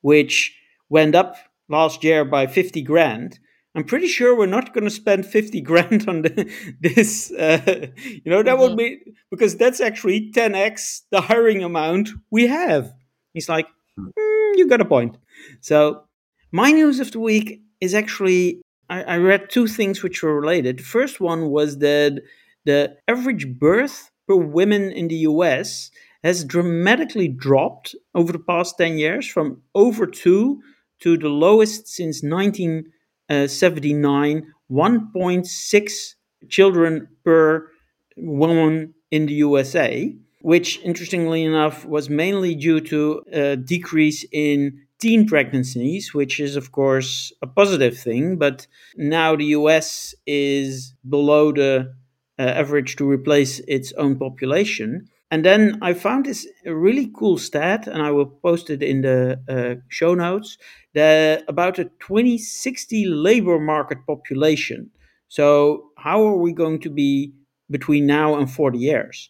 which 0.00 0.56
went 0.88 1.14
up 1.14 1.36
last 1.68 2.04
year 2.04 2.24
by 2.24 2.46
50 2.46 2.82
grand 2.82 3.38
I'm 3.76 3.84
pretty 3.84 4.06
sure 4.06 4.36
we're 4.36 4.46
not 4.46 4.72
going 4.72 4.84
to 4.84 4.90
spend 4.90 5.26
50 5.26 5.60
grand 5.60 6.08
on 6.08 6.22
the, 6.22 6.50
this. 6.80 7.32
Uh, 7.32 7.88
you 8.04 8.30
know, 8.30 8.42
that 8.42 8.54
mm-hmm. 8.54 8.60
would 8.60 8.76
be 8.76 9.00
because 9.30 9.56
that's 9.56 9.80
actually 9.80 10.30
10x 10.32 11.02
the 11.10 11.20
hiring 11.20 11.64
amount 11.64 12.10
we 12.30 12.46
have. 12.46 12.92
He's 13.32 13.48
like, 13.48 13.66
mm, 13.98 14.10
you 14.54 14.68
got 14.68 14.80
a 14.80 14.84
point. 14.84 15.18
So, 15.60 16.04
my 16.52 16.70
news 16.70 17.00
of 17.00 17.10
the 17.10 17.18
week 17.18 17.62
is 17.80 17.94
actually 17.94 18.60
I, 18.94 19.02
I 19.14 19.16
read 19.18 19.50
two 19.50 19.66
things 19.66 20.02
which 20.02 20.22
were 20.22 20.38
related. 20.40 20.78
The 20.78 20.84
first 20.98 21.20
one 21.20 21.50
was 21.50 21.78
that 21.78 22.22
the 22.64 22.96
average 23.08 23.46
birth 23.58 24.10
per 24.26 24.36
women 24.36 24.90
in 24.90 25.08
the 25.08 25.20
US 25.32 25.90
has 26.22 26.44
dramatically 26.44 27.28
dropped 27.28 27.94
over 28.14 28.32
the 28.32 28.38
past 28.38 28.78
10 28.78 28.98
years 28.98 29.26
from 29.26 29.62
over 29.74 30.06
two 30.06 30.62
to 31.00 31.18
the 31.18 31.28
lowest 31.28 31.88
since 31.88 32.24
19- 32.24 32.84
uh, 33.28 33.46
79, 33.46 34.52
1.6 34.70 36.14
children 36.48 37.08
per 37.24 37.70
woman 38.16 38.94
in 39.10 39.26
the 39.26 39.34
USA, 39.34 40.14
which 40.40 40.80
interestingly 40.80 41.42
enough 41.42 41.84
was 41.84 42.10
mainly 42.10 42.54
due 42.54 42.80
to 42.80 43.22
a 43.32 43.56
decrease 43.56 44.26
in 44.30 44.80
teen 45.04 45.26
pregnancies, 45.26 46.14
which 46.14 46.40
is 46.40 46.56
of 46.56 46.72
course 46.72 47.30
a 47.42 47.46
positive 47.46 47.94
thing. 48.06 48.38
But 48.38 48.66
now 48.96 49.36
the 49.36 49.50
US 49.60 50.14
is 50.26 50.94
below 51.06 51.52
the 51.52 51.94
uh, 52.38 52.42
average 52.42 52.96
to 52.96 53.10
replace 53.16 53.58
its 53.68 53.92
own 53.92 54.16
population. 54.16 55.06
And 55.30 55.44
then 55.44 55.78
I 55.82 55.92
found 55.92 56.24
this 56.24 56.46
really 56.64 57.10
cool 57.14 57.36
stat, 57.36 57.86
and 57.86 58.00
I 58.00 58.12
will 58.12 58.30
post 58.46 58.70
it 58.70 58.82
in 58.82 59.02
the 59.02 59.20
uh, 59.46 59.74
show 59.88 60.14
notes. 60.14 60.56
The, 60.94 61.44
about 61.48 61.78
a 61.78 61.84
2060 61.84 63.04
labor 63.04 63.58
market 63.58 63.98
population. 64.06 64.90
So, 65.28 65.90
how 65.98 66.24
are 66.26 66.36
we 66.36 66.52
going 66.52 66.80
to 66.80 66.90
be 66.90 67.34
between 67.70 68.06
now 68.06 68.36
and 68.38 68.50
40 68.50 68.78
years? 68.78 69.28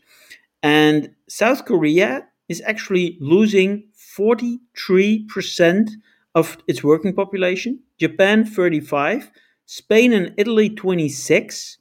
And 0.63 1.11
South 1.29 1.65
Korea 1.65 2.29
is 2.49 2.63
actually 2.67 3.17
losing 3.21 3.85
43% 4.19 5.91
of 6.35 6.59
its 6.67 6.83
working 6.83 7.15
population, 7.15 7.81
Japan 7.99 8.45
35, 8.45 9.31
Spain 9.67 10.13
and 10.13 10.35
Italy 10.37 10.69
26, 10.69 11.79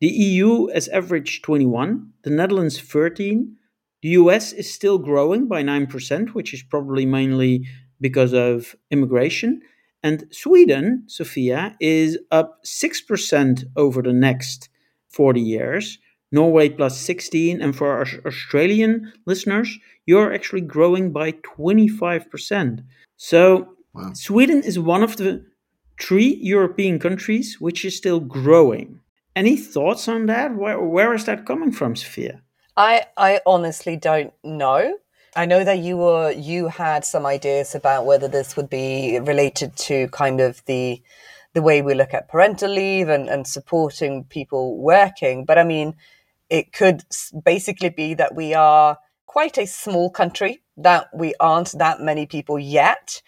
the 0.00 0.06
EU 0.06 0.68
as 0.70 0.88
average 0.88 1.42
21, 1.42 2.12
the 2.22 2.30
Netherlands 2.30 2.80
13. 2.80 3.56
The 4.02 4.10
US 4.10 4.52
is 4.52 4.72
still 4.72 4.98
growing 4.98 5.48
by 5.48 5.62
9%, 5.62 6.28
which 6.28 6.54
is 6.54 6.62
probably 6.62 7.04
mainly 7.04 7.66
because 8.00 8.32
of 8.32 8.76
immigration. 8.90 9.60
And 10.02 10.26
Sweden, 10.30 11.04
Sophia, 11.08 11.76
is 11.80 12.18
up 12.30 12.60
6% 12.64 13.64
over 13.76 14.02
the 14.02 14.12
next 14.12 14.68
40 15.08 15.40
years. 15.40 15.98
Norway 16.30 16.68
plus 16.68 16.98
16. 17.00 17.60
And 17.60 17.74
for 17.74 17.88
our 17.92 18.06
Australian 18.26 19.12
listeners, 19.26 19.78
you're 20.06 20.32
actually 20.32 20.62
growing 20.62 21.12
by 21.12 21.32
25%. 21.32 22.84
So 23.16 23.74
wow. 23.94 24.12
Sweden 24.14 24.62
is 24.62 24.78
one 24.78 25.02
of 25.02 25.16
the 25.16 25.44
three 26.00 26.38
European 26.40 26.98
countries 26.98 27.56
which 27.60 27.84
is 27.84 27.96
still 27.96 28.20
growing. 28.20 29.00
Any 29.34 29.56
thoughts 29.56 30.08
on 30.08 30.26
that? 30.26 30.56
Where, 30.56 30.80
where 30.80 31.14
is 31.14 31.24
that 31.26 31.46
coming 31.46 31.72
from, 31.72 31.96
Sophia? 31.96 32.42
I, 32.76 33.06
I 33.16 33.40
honestly 33.44 33.96
don't 33.96 34.32
know. 34.44 34.94
I 35.36 35.46
know 35.46 35.62
that 35.62 35.78
you 35.78 35.96
were 35.96 36.32
you 36.32 36.68
had 36.68 37.04
some 37.04 37.26
ideas 37.26 37.74
about 37.74 38.06
whether 38.06 38.28
this 38.28 38.56
would 38.56 38.70
be 38.70 39.20
related 39.20 39.76
to 39.76 40.08
kind 40.08 40.40
of 40.40 40.64
the 40.64 41.02
the 41.54 41.62
way 41.62 41.82
we 41.82 41.94
look 41.94 42.14
at 42.14 42.28
parental 42.28 42.70
leave 42.70 43.08
and, 43.08 43.28
and 43.28 43.46
supporting 43.46 44.24
people 44.24 44.78
working. 44.78 45.44
But 45.44 45.58
I 45.58 45.64
mean, 45.64 45.94
it 46.50 46.72
could 46.72 47.04
basically 47.44 47.90
be 47.90 48.14
that 48.14 48.34
we 48.34 48.54
are 48.54 48.98
quite 49.26 49.58
a 49.58 49.66
small 49.66 50.10
country, 50.10 50.62
that 50.76 51.08
we 51.14 51.34
aren't 51.40 51.72
that 51.78 52.00
many 52.00 52.26
people 52.26 52.58
yet, 52.58 53.22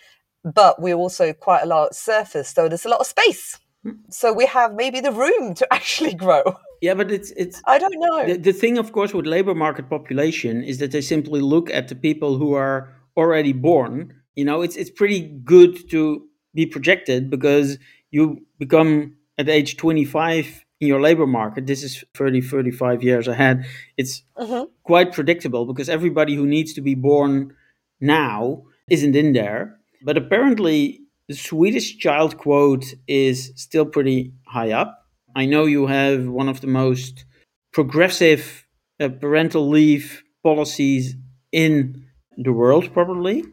but 0.45 0.81
we're 0.81 0.95
also 0.95 1.33
quite 1.33 1.62
a 1.62 1.67
large 1.67 1.93
surface, 1.93 2.49
so 2.49 2.69
there's 2.69 2.87
a 2.87 2.89
lot 2.89 3.00
of 3.00 3.07
space. 3.07 3.59
Hmm. 3.83 3.93
So 4.11 4.33
we 4.33 4.47
have 4.47 4.75
maybe 4.75 5.00
the 5.00 5.12
room 5.12 5.55
to 5.55 5.67
actually 5.73 6.15
grow. 6.15 6.57
Yeah, 6.81 6.95
but 6.95 7.11
it's 7.11 7.31
it's. 7.33 7.61
I 7.67 7.79
don't 7.79 7.99
know. 7.99 8.27
The, 8.27 8.39
the 8.39 8.53
thing, 8.53 8.79
of 8.79 8.93
course, 8.93 9.12
with 9.12 9.27
labor 9.27 9.55
market 9.55 9.91
population 9.91 10.62
is 10.62 10.79
that 10.79 10.93
they 10.93 11.03
simply 11.03 11.41
look 11.41 11.71
at 11.71 11.89
the 11.89 11.95
people 11.95 12.39
who 12.39 12.55
are 12.55 12.89
already 13.17 13.53
born. 13.53 14.15
You 14.35 14.47
know, 14.47 14.62
it's 14.62 14.77
it's 14.77 14.91
pretty 14.91 15.21
good 15.45 15.91
to 15.91 16.27
be 16.55 16.65
projected 16.65 17.29
because 17.29 17.79
you 18.11 18.47
become 18.59 19.17
at 19.37 19.49
age 19.49 19.77
25 19.77 20.65
in 20.80 20.88
your 20.88 21.00
labor 21.00 21.26
market 21.26 21.66
this 21.66 21.82
is 21.82 22.04
30 22.14 22.40
35 22.40 23.02
years 23.02 23.28
ahead 23.28 23.64
it's 23.96 24.22
mm-hmm. 24.38 24.64
quite 24.82 25.12
predictable 25.12 25.66
because 25.66 25.88
everybody 25.88 26.34
who 26.34 26.46
needs 26.46 26.72
to 26.72 26.80
be 26.80 26.94
born 26.94 27.54
now 28.00 28.64
isn't 28.88 29.16
in 29.16 29.32
there. 29.32 29.78
But 30.02 30.16
apparently 30.16 31.00
the 31.28 31.34
swedish 31.34 31.99
child 31.99 32.38
quote 32.38 32.94
is 33.06 33.52
still 33.56 33.87
pretty 33.87 34.32
high 34.46 34.72
up. 34.72 35.06
I 35.37 35.46
know 35.46 35.64
you 35.64 35.87
have 35.87 36.26
one 36.26 36.49
of 36.49 36.60
the 36.60 36.66
most 36.66 37.25
progressive 37.72 38.66
uh, 38.99 39.08
parental 39.08 39.68
leave 39.68 40.25
policies 40.42 41.14
in 41.52 42.04
the 42.37 42.52
world 42.52 42.92
probably. 42.92 43.44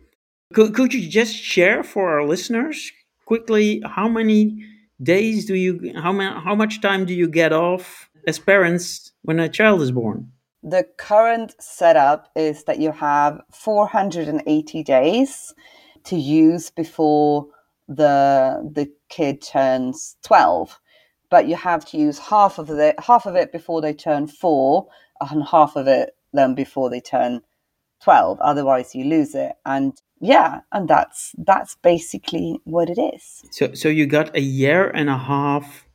Could, 0.53 0.74
could 0.74 0.93
you 0.93 1.07
just 1.10 1.36
share 1.36 1.84
for 1.84 2.10
our 2.10 2.25
listeners 2.25 2.91
quickly 3.25 3.81
how 3.86 4.07
many 4.07 4.65
days 5.01 5.46
do 5.46 5.56
you 5.56 5.94
how 5.96 6.12
many 6.12 6.39
how 6.39 6.56
much 6.56 6.82
time 6.82 7.06
do 7.06 7.13
you 7.13 7.27
get 7.27 7.54
off 7.54 8.10
as 8.27 8.39
parents 8.39 9.12
when 9.22 9.39
a 9.39 9.50
child 9.50 9.82
is 9.82 9.92
born? 9.92 10.32
The 10.63 10.88
current 10.98 11.56
setup 11.60 12.30
is 12.36 12.63
that 12.66 12.80
you 12.80 12.92
have 12.92 13.42
480 13.51 14.84
days 14.84 15.54
to 16.06 16.16
use 16.16 16.70
before 16.70 17.48
the 17.88 18.70
the 18.74 18.92
kid 19.10 19.42
turns 19.42 20.18
12 20.24 20.80
but 21.30 21.48
you 21.48 21.56
have 21.56 21.86
to 21.86 21.98
use 21.98 22.20
half 22.20 22.58
of 22.60 22.70
it 22.70 23.00
half 23.00 23.25
of 23.25 23.36
it 23.36 23.51
before 23.51 23.82
they 23.82 23.94
turn 23.94 24.27
4 24.27 24.86
and 25.22 25.44
half 25.46 25.77
of 25.77 25.88
it 25.88 26.16
then 26.34 26.54
before 26.54 26.89
they 26.89 27.00
turn 27.00 27.42
12 28.04 28.39
otherwise 28.42 28.96
you 28.96 29.06
lose 29.06 29.36
it. 29.36 29.54
And 29.66 29.94
yeah 30.20 30.62
and 30.72 30.88
that's 30.88 31.36
that's 31.46 31.75
basically 31.82 32.60
what 32.63 32.89
it 32.89 33.00
is. 33.00 33.44
So 33.51 33.74
so 33.74 33.89
you 33.89 34.06
got 34.06 34.36
a 34.36 34.42
year 34.42 34.89
and 34.89 35.10
a 35.10 35.18
half 35.18 35.86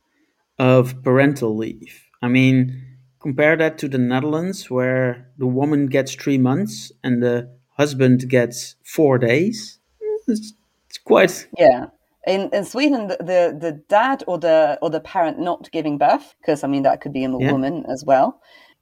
of 0.59 1.03
parental 1.03 1.55
leave. 1.55 2.03
I 2.21 2.27
mean 2.27 2.81
compare 3.19 3.55
that 3.57 3.77
to 3.79 3.87
the 3.87 3.97
netherlands 3.97 4.69
where 4.69 5.29
the 5.37 5.47
woman 5.47 5.87
gets 5.87 6.13
3 6.15 6.37
months 6.37 6.91
and 7.03 7.23
the 7.23 7.49
husband 7.77 8.29
gets 8.29 8.75
4 8.83 9.17
days. 9.17 9.79
It's, 10.27 10.53
it's 10.87 10.97
quite 10.97 11.47
yeah. 11.57 11.87
In, 12.25 12.49
in 12.53 12.63
Sweden, 12.63 13.07
the, 13.07 13.17
the, 13.19 13.57
the 13.59 13.83
dad 13.89 14.23
or 14.27 14.37
the 14.37 14.77
or 14.81 14.89
the 14.89 15.01
parent 15.01 15.39
not 15.39 15.69
giving 15.71 15.97
birth, 15.97 16.35
because 16.39 16.63
I 16.63 16.67
mean 16.67 16.83
that 16.83 17.01
could 17.01 17.11
be 17.11 17.25
a 17.25 17.29
yeah. 17.29 17.51
woman 17.51 17.85
as 17.89 18.05
well, 18.05 18.39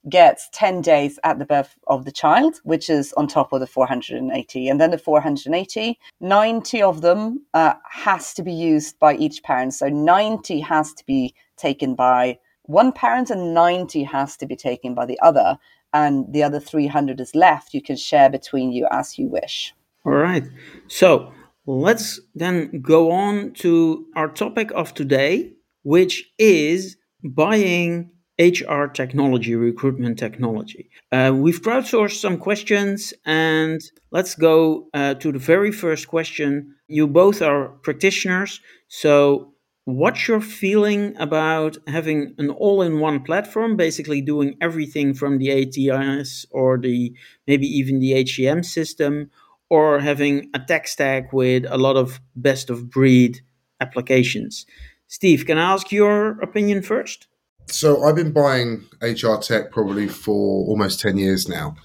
gets 0.10 0.50
10 0.53 0.81
days 0.81 1.20
at 1.24 1.39
the 1.39 1.46
birth 1.46 1.77
of 1.88 2.05
the 2.05 2.12
child, 2.12 2.60
which 2.63 2.89
is 2.89 3.13
on 3.13 3.27
top 3.27 3.53
of 3.53 3.60
the 3.60 3.67
480. 3.67 4.67
And 4.67 4.81
then 4.81 4.91
the 4.91 4.98
480, 4.98 6.00
90 6.20 6.81
of 6.81 7.01
them 7.01 7.46
uh, 7.53 7.74
has 7.89 8.34
to 8.34 8.43
be 8.43 8.53
used 8.53 8.98
by 9.00 9.15
each 9.15 9.43
parent. 9.43 9.74
So 9.74 9.88
90 9.88 10.60
has 10.62 10.93
to 10.93 11.05
be 11.05 11.36
taken 11.58 11.96
by 11.96 12.39
one 12.63 12.91
parent 12.91 13.29
and 13.29 13.53
90 13.53 14.03
has 14.03 14.38
to 14.38 14.46
be 14.46 14.55
taken 14.55 14.93
by 14.96 15.05
the 15.05 15.20
other. 15.22 15.58
And 15.93 16.31
the 16.34 16.43
other 16.43 16.60
300 16.60 17.20
is 17.20 17.36
left. 17.36 17.74
You 17.74 17.81
can 17.81 17.98
share 17.98 18.29
between 18.29 18.72
you 18.72 18.88
as 18.91 19.20
you 19.20 19.27
wish. 19.27 19.74
All 20.05 20.13
right. 20.13 20.48
So 20.88 21.31
let's 21.65 22.20
then 22.34 22.81
go 22.81 23.12
on 23.12 23.53
to 23.55 24.05
our 24.15 24.29
topic 24.29 24.72
of 24.72 24.93
today, 24.93 25.53
which 25.84 26.31
is 26.39 26.98
buying 27.24 28.10
HR 28.42 28.86
technology, 28.86 29.56
recruitment 29.56 30.18
technology. 30.18 30.90
Uh, 31.12 31.32
we've 31.36 31.62
crowdsourced 31.62 32.20
some 32.20 32.38
questions, 32.38 33.14
and 33.26 33.82
let's 34.12 34.34
go 34.34 34.88
uh, 34.94 35.14
to 35.16 35.32
the 35.32 35.40
very 35.40 35.72
first 35.72 36.08
question. 36.08 36.76
You 36.88 37.08
both 37.08 37.42
are 37.42 37.70
practitioners, 37.84 38.60
so 38.88 39.54
what's 39.86 40.28
your 40.28 40.42
feeling 40.42 41.16
about 41.18 41.78
having 41.88 42.34
an 42.38 42.50
all-in-one 42.50 43.24
platform, 43.24 43.76
basically 43.76 44.22
doing 44.22 44.58
everything 44.62 45.14
from 45.14 45.38
the 45.38 45.50
ATS 45.52 46.46
or 46.52 46.78
the 46.78 47.14
maybe 47.48 47.68
even 47.68 48.00
the 48.00 48.14
HCM 48.14 48.66
system, 48.66 49.30
or 49.70 50.00
having 50.00 50.50
a 50.54 50.60
tech 50.60 50.88
stack 50.88 51.32
with 51.32 51.66
a 51.70 51.78
lot 51.78 51.96
of 51.96 52.20
best-of-breed 52.36 53.42
applications? 53.80 54.66
Steve, 55.08 55.46
can 55.46 55.58
I 55.58 55.74
ask 55.74 55.92
your 55.92 56.40
opinion 56.42 56.82
first? 56.82 57.28
So 57.68 58.03
I've 58.03 58.15
been 58.15 58.32
buying 58.32 58.86
HR 59.01 59.38
tech 59.38 59.72
probably 59.72 60.08
for 60.08 60.68
almost 60.68 61.00
10 61.00 61.18
years 61.18 61.48
now. 61.48 61.75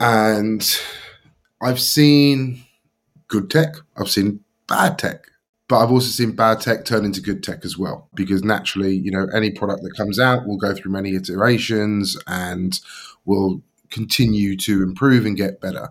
And 0.00 0.80
I've 1.62 1.80
seen 1.80 2.64
good 3.28 3.50
tech, 3.50 3.76
I've 3.96 4.10
seen 4.10 4.40
bad 4.66 4.98
tech, 4.98 5.26
but 5.68 5.78
I've 5.78 5.90
also 5.90 6.08
seen 6.08 6.32
bad 6.32 6.60
tech 6.60 6.84
turn 6.84 7.04
into 7.04 7.20
good 7.20 7.42
tech 7.42 7.64
as 7.64 7.78
well. 7.78 8.08
Because 8.14 8.42
naturally, 8.42 8.96
you 8.96 9.10
know, 9.10 9.26
any 9.34 9.50
product 9.50 9.82
that 9.82 9.96
comes 9.96 10.18
out 10.18 10.46
will 10.46 10.58
go 10.58 10.74
through 10.74 10.92
many 10.92 11.14
iterations 11.14 12.16
and 12.26 12.80
will 13.24 13.62
continue 13.90 14.56
to 14.56 14.82
improve 14.82 15.24
and 15.24 15.36
get 15.36 15.60
better 15.60 15.90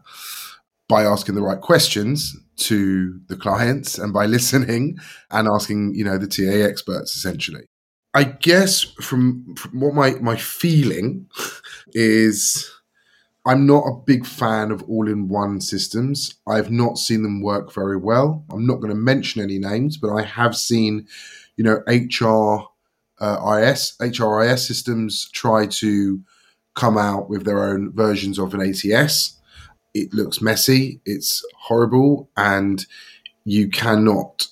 by 0.88 1.04
asking 1.04 1.36
the 1.36 1.42
right 1.42 1.62
questions 1.62 2.36
to 2.56 3.20
the 3.28 3.36
clients 3.36 3.98
and 3.98 4.14
by 4.14 4.26
listening 4.38 4.98
and 5.32 5.48
asking, 5.48 5.96
you 5.96 6.04
know, 6.04 6.18
the 6.18 6.28
TA 6.28 6.68
experts 6.68 7.16
essentially. 7.16 7.64
I 8.14 8.26
guess 8.26 8.82
from, 8.82 9.56
from 9.56 9.80
what 9.80 9.96
my 9.96 10.12
my 10.22 10.36
feeling 10.36 11.28
is 11.94 12.72
I'm 13.46 13.66
not 13.66 13.86
a 13.86 14.02
big 14.06 14.26
fan 14.26 14.72
of 14.72 14.84
all-in-one 14.84 15.62
systems. 15.62 16.36
I've 16.48 16.72
not 16.72 16.98
seen 16.98 17.24
them 17.24 17.42
work 17.42 17.74
very 17.74 17.98
well. 17.98 18.46
I'm 18.50 18.66
not 18.66 18.78
going 18.78 18.90
to 18.90 18.96
mention 18.96 19.42
any 19.42 19.60
names, 19.60 19.98
but 19.98 20.14
I 20.14 20.24
have 20.24 20.56
seen, 20.56 21.08
you 21.58 21.64
know, 21.64 21.82
HR 21.88 22.70
uh, 23.20 23.60
IS 23.62 23.96
HRIS 24.00 24.60
systems 24.60 25.30
try 25.32 25.66
to 25.68 26.22
come 26.76 26.98
out 26.98 27.30
with 27.30 27.44
their 27.46 27.64
own 27.64 27.92
versions 27.94 28.40
of 28.40 28.54
an 28.54 28.62
ATS. 28.62 29.40
It 29.94 30.14
looks 30.14 30.42
messy. 30.42 31.02
It's 31.06 31.44
horrible, 31.58 32.30
and 32.38 32.86
you 33.44 33.70
cannot, 33.70 34.48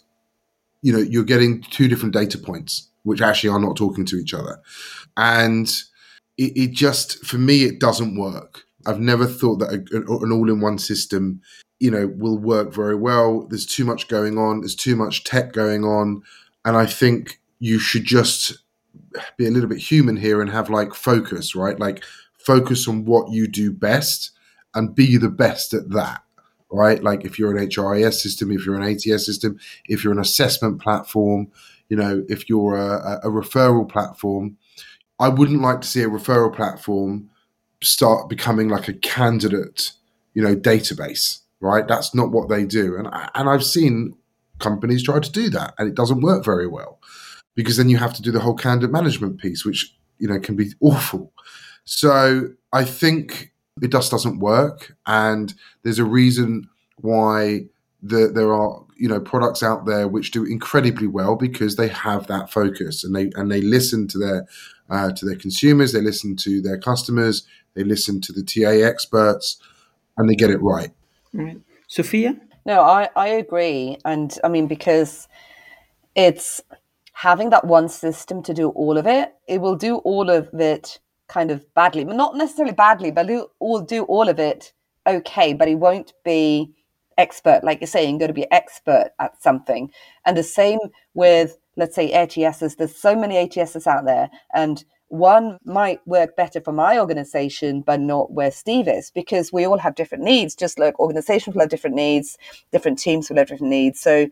you 0.81 0.93
know, 0.93 0.99
you're 0.99 1.23
getting 1.23 1.61
two 1.61 1.87
different 1.87 2.13
data 2.13 2.37
points 2.37 2.90
which 3.03 3.22
actually 3.22 3.50
are 3.50 3.60
not 3.60 3.75
talking 3.75 4.05
to 4.05 4.17
each 4.17 4.34
other. 4.34 4.60
And 5.17 5.67
it, 6.38 6.55
it 6.55 6.72
just, 6.72 7.25
for 7.25 7.38
me, 7.38 7.63
it 7.63 7.79
doesn't 7.79 8.17
work. 8.17 8.63
I've 8.86 9.00
never 9.00 9.25
thought 9.25 9.58
that 9.58 9.70
a, 9.70 9.98
an 9.98 10.31
all 10.31 10.50
in 10.50 10.62
one 10.62 10.77
system, 10.77 11.41
you 11.79 11.91
know, 11.91 12.12
will 12.17 12.38
work 12.38 12.74
very 12.74 12.96
well. 12.96 13.48
There's 13.48 13.65
too 13.65 13.86
much 13.86 14.08
going 14.08 14.38
on, 14.38 14.62
there's 14.62 14.75
too 14.75 14.96
much 14.96 15.24
tech 15.24 15.53
going 15.53 15.84
on. 15.84 16.24
And 16.65 16.77
I 16.77 16.86
think 16.86 17.39
you 17.60 17.79
should 17.79 18.05
just 18.05 18.58
be 19.38 19.46
a 19.46 19.51
little 19.51 19.70
bit 19.70 19.79
human 19.79 20.17
here 20.17 20.41
and 20.41 20.50
have 20.50 20.70
like 20.70 20.93
focus, 20.93 21.55
right? 21.55 21.79
Like 21.79 22.03
focus 22.38 22.88
on 22.88 23.05
what 23.05 23.31
you 23.31 23.48
do 23.48 23.72
best 23.72 24.31
and 24.74 24.96
be 24.96 25.17
the 25.17 25.29
best 25.29 25.74
at 25.74 25.89
that 25.91 26.24
right? 26.72 27.03
Like 27.03 27.25
if 27.25 27.38
you're 27.38 27.55
an 27.55 27.67
HRIS 27.67 28.13
system, 28.13 28.51
if 28.51 28.65
you're 28.65 28.79
an 28.79 28.89
ATS 28.89 29.25
system, 29.25 29.60
if 29.88 30.03
you're 30.03 30.13
an 30.13 30.20
assessment 30.20 30.81
platform, 30.81 31.51
you 31.91 31.98
know, 31.98 32.24
if 32.29 32.48
you're 32.48 32.77
a, 32.77 33.19
a 33.21 33.27
referral 33.27 33.88
platform, 33.88 34.55
I 35.19 35.27
wouldn't 35.27 35.62
like 35.62 35.81
to 35.81 35.88
see 35.88 36.01
a 36.01 36.07
referral 36.07 36.55
platform 36.55 37.29
start 37.83 38.29
becoming 38.29 38.69
like 38.69 38.88
a 38.88 38.93
candidate, 38.93 39.91
you 40.33 40.41
know, 40.41 40.55
database. 40.55 41.39
right? 41.60 41.86
That's 41.86 42.15
not 42.15 42.31
what 42.31 42.48
they 42.48 42.63
do. 42.63 42.95
And, 42.95 43.10
and 43.36 43.50
I've 43.50 43.65
seen 43.65 44.15
companies 44.60 45.03
try 45.03 45.19
to 45.19 45.31
do 45.31 45.50
that 45.50 45.74
and 45.77 45.89
it 45.89 45.95
doesn't 45.95 46.21
work 46.21 46.45
very 46.45 46.65
well 46.65 47.01
because 47.55 47.75
then 47.75 47.89
you 47.89 47.98
have 47.98 48.13
to 48.13 48.21
do 48.21 48.31
the 48.31 48.39
whole 48.39 48.55
candidate 48.55 48.89
management 48.89 49.41
piece, 49.41 49.65
which, 49.65 49.93
you 50.17 50.29
know, 50.29 50.39
can 50.39 50.55
be 50.55 50.71
awful. 50.79 51.33
So 51.83 52.51
I 52.71 52.86
think 52.86 53.51
it 53.81 53.91
just 53.91 54.12
doesn't 54.12 54.39
work. 54.39 54.95
And 55.07 55.53
there's 55.83 56.00
a 56.00 56.05
reason 56.05 56.69
why 56.95 57.65
the, 58.01 58.31
there 58.33 58.53
are 58.53 58.81
you 59.01 59.08
know 59.08 59.20
products 59.20 59.63
out 59.63 59.86
there 59.86 60.08
which 60.08 60.29
do 60.29 60.46
incredibly 60.46 61.08
well 61.08 61.36
because 61.36 61.75
they 61.75 61.88
have 61.88 62.27
that 62.27 62.51
focus 62.51 63.03
and 63.03 63.15
they 63.15 63.31
and 63.36 63.51
they 63.51 63.60
listen 63.60 64.08
to 64.08 64.20
their 64.20 64.48
uh, 64.91 65.12
to 65.13 65.25
their 65.25 65.38
consumers, 65.38 65.91
they 65.91 66.01
listen 66.01 66.36
to 66.36 66.62
their 66.62 66.77
customers, 66.77 67.48
they 67.74 67.84
listen 67.84 68.22
to 68.22 68.34
the 68.34 68.43
TA 68.43 68.86
experts, 68.88 69.58
and 70.17 70.29
they 70.29 70.36
get 70.36 70.50
it 70.51 70.62
right. 70.62 70.91
Right, 71.34 71.60
Sophia. 71.88 72.39
No, 72.65 72.81
I 72.81 73.10
I 73.15 73.27
agree, 73.29 73.98
and 74.05 74.38
I 74.43 74.50
mean 74.50 74.67
because 74.67 75.27
it's 76.13 76.62
having 77.13 77.50
that 77.50 77.65
one 77.65 77.89
system 77.89 78.43
to 78.43 78.53
do 78.53 78.70
all 78.70 79.00
of 79.00 79.08
it. 79.08 79.34
It 79.48 79.62
will 79.62 79.75
do 79.75 79.98
all 79.98 80.29
of 80.29 80.50
it 80.53 81.00
kind 81.27 81.50
of 81.50 81.65
badly, 81.74 82.03
but 82.03 82.15
not 82.15 82.36
necessarily 82.36 82.74
badly, 82.74 83.10
but 83.10 83.29
it 83.31 83.48
will 83.60 83.81
do 83.81 84.03
all 84.03 84.29
of 84.29 84.39
it 84.39 84.74
okay, 85.08 85.53
but 85.53 85.67
it 85.67 85.75
won't 85.75 86.13
be 86.24 86.75
expert, 87.21 87.63
like 87.63 87.79
you're 87.79 87.87
saying, 87.87 88.17
going 88.17 88.29
to 88.29 88.33
be 88.33 88.51
expert 88.51 89.11
at 89.19 89.41
something. 89.41 89.91
And 90.25 90.35
the 90.35 90.43
same 90.43 90.79
with, 91.13 91.57
let's 91.77 91.95
say, 91.95 92.11
ATSs. 92.11 92.77
There's 92.77 92.95
so 92.95 93.15
many 93.15 93.35
ATSs 93.35 93.87
out 93.87 94.05
there, 94.05 94.29
and 94.53 94.83
one 95.07 95.57
might 95.65 96.05
work 96.07 96.35
better 96.35 96.61
for 96.61 96.71
my 96.71 96.97
organization, 96.97 97.81
but 97.81 97.99
not 97.99 98.31
where 98.31 98.51
Steve 98.51 98.87
is, 98.87 99.11
because 99.11 99.51
we 99.51 99.65
all 99.65 99.77
have 99.77 99.95
different 99.95 100.23
needs. 100.23 100.55
Just 100.55 100.79
like 100.79 100.99
organizations 100.99 101.53
will 101.53 101.61
have 101.61 101.69
different 101.69 101.95
needs, 101.95 102.37
different 102.71 102.97
teams 102.97 103.29
will 103.29 103.37
have 103.37 103.47
different 103.47 103.71
needs. 103.71 103.99
So, 103.99 104.29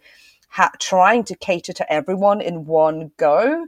ha- 0.49 0.71
trying 0.79 1.23
to 1.25 1.35
cater 1.35 1.73
to 1.73 1.93
everyone 1.93 2.41
in 2.41 2.65
one 2.65 3.11
go 3.17 3.67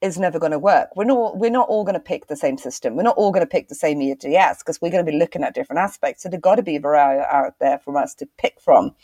is 0.00 0.18
never 0.18 0.38
going 0.38 0.52
to 0.52 0.58
work. 0.58 0.96
We're 0.96 1.04
not 1.04 1.36
we're 1.38 1.50
not 1.50 1.68
all 1.68 1.84
going 1.84 1.94
to 1.94 2.00
pick 2.00 2.26
the 2.26 2.36
same 2.36 2.56
system. 2.56 2.96
We're 2.96 3.02
not 3.02 3.16
all 3.16 3.32
going 3.32 3.44
to 3.44 3.50
pick 3.50 3.68
the 3.68 3.74
same 3.74 4.00
ATS 4.00 4.62
because 4.62 4.80
we're 4.80 4.90
going 4.90 5.04
to 5.04 5.10
be 5.10 5.18
looking 5.18 5.42
at 5.42 5.54
different 5.54 5.80
aspects. 5.80 6.22
So 6.22 6.28
there's 6.28 6.40
got 6.40 6.56
to 6.56 6.62
be 6.62 6.76
a 6.76 6.80
variety 6.80 7.22
out 7.30 7.58
there 7.60 7.78
for 7.78 7.96
us 7.98 8.14
to 8.16 8.26
pick 8.38 8.60
from. 8.60 8.94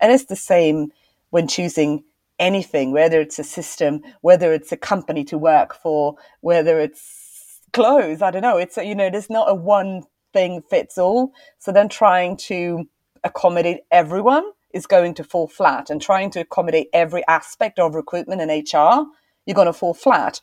And 0.00 0.12
it's 0.12 0.26
the 0.26 0.36
same 0.36 0.92
when 1.30 1.48
choosing 1.48 2.04
anything, 2.38 2.92
whether 2.92 3.20
it's 3.20 3.38
a 3.38 3.44
system, 3.44 4.02
whether 4.20 4.52
it's 4.52 4.72
a 4.72 4.76
company 4.76 5.24
to 5.24 5.38
work 5.38 5.74
for, 5.74 6.16
whether 6.40 6.78
it's 6.80 7.60
clothes. 7.72 8.22
I 8.22 8.30
don't 8.30 8.42
know. 8.42 8.56
It's 8.56 8.76
you 8.76 8.94
know, 8.94 9.10
there's 9.10 9.30
not 9.30 9.50
a 9.50 9.54
one 9.54 10.04
thing 10.32 10.62
fits 10.62 10.98
all. 10.98 11.32
So 11.58 11.72
then 11.72 11.88
trying 11.88 12.36
to 12.36 12.88
accommodate 13.24 13.80
everyone 13.90 14.44
is 14.72 14.86
going 14.86 15.14
to 15.14 15.24
fall 15.24 15.46
flat, 15.46 15.88
and 15.88 16.02
trying 16.02 16.30
to 16.30 16.40
accommodate 16.40 16.88
every 16.92 17.24
aspect 17.28 17.78
of 17.78 17.94
recruitment 17.94 18.40
and 18.40 18.50
HR 18.50 19.06
you're 19.46 19.54
going 19.54 19.66
to 19.66 19.72
fall 19.72 19.94
flat. 19.94 20.40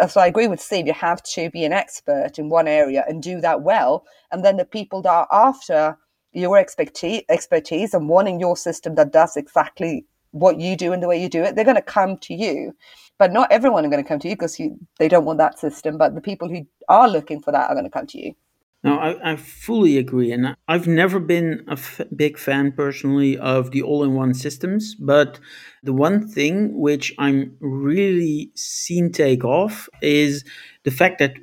Uh, 0.00 0.06
so 0.06 0.20
I 0.20 0.26
agree 0.26 0.48
with 0.48 0.60
Steve. 0.60 0.86
You 0.86 0.94
have 0.94 1.22
to 1.22 1.50
be 1.50 1.64
an 1.64 1.72
expert 1.72 2.38
in 2.38 2.48
one 2.48 2.68
area 2.68 3.04
and 3.08 3.22
do 3.22 3.40
that 3.40 3.62
well, 3.62 4.04
and 4.30 4.44
then 4.44 4.56
the 4.56 4.64
people 4.64 5.02
that 5.02 5.10
are 5.10 5.28
after 5.30 5.98
your 6.32 6.56
expertise, 6.58 7.22
expertise 7.28 7.94
and 7.94 8.08
wanting 8.08 8.40
your 8.40 8.56
system 8.56 8.94
that 8.94 9.12
does 9.12 9.36
exactly 9.36 10.06
what 10.30 10.58
you 10.58 10.76
do 10.76 10.92
and 10.92 11.02
the 11.02 11.08
way 11.08 11.20
you 11.20 11.28
do 11.28 11.42
it, 11.42 11.54
they're 11.54 11.64
going 11.64 11.76
to 11.76 11.82
come 11.82 12.16
to 12.18 12.34
you. 12.34 12.74
But 13.18 13.32
not 13.32 13.52
everyone 13.52 13.84
are 13.84 13.90
going 13.90 14.02
to 14.02 14.08
come 14.08 14.18
to 14.20 14.28
you 14.28 14.34
because 14.34 14.58
you, 14.58 14.78
they 14.98 15.08
don't 15.08 15.26
want 15.26 15.38
that 15.38 15.58
system. 15.58 15.98
But 15.98 16.14
the 16.14 16.22
people 16.22 16.48
who 16.48 16.66
are 16.88 17.08
looking 17.08 17.40
for 17.40 17.52
that 17.52 17.68
are 17.68 17.74
going 17.74 17.84
to 17.84 17.90
come 17.90 18.06
to 18.08 18.18
you. 18.18 18.34
No, 18.84 18.98
I, 18.98 19.32
I 19.32 19.36
fully 19.36 19.96
agree. 19.96 20.32
And 20.32 20.56
I've 20.66 20.88
never 20.88 21.20
been 21.20 21.64
a 21.68 21.72
f- 21.72 22.00
big 22.16 22.36
fan 22.36 22.72
personally 22.72 23.38
of 23.38 23.70
the 23.70 23.82
all 23.82 24.02
in 24.02 24.14
one 24.14 24.34
systems. 24.34 24.96
But 24.96 25.38
the 25.84 25.92
one 25.92 26.26
thing 26.26 26.76
which 26.80 27.14
I'm 27.18 27.56
really 27.60 28.50
seen 28.56 29.12
take 29.12 29.44
off 29.44 29.88
is 30.00 30.44
the 30.82 30.90
fact 30.90 31.20
that 31.20 31.34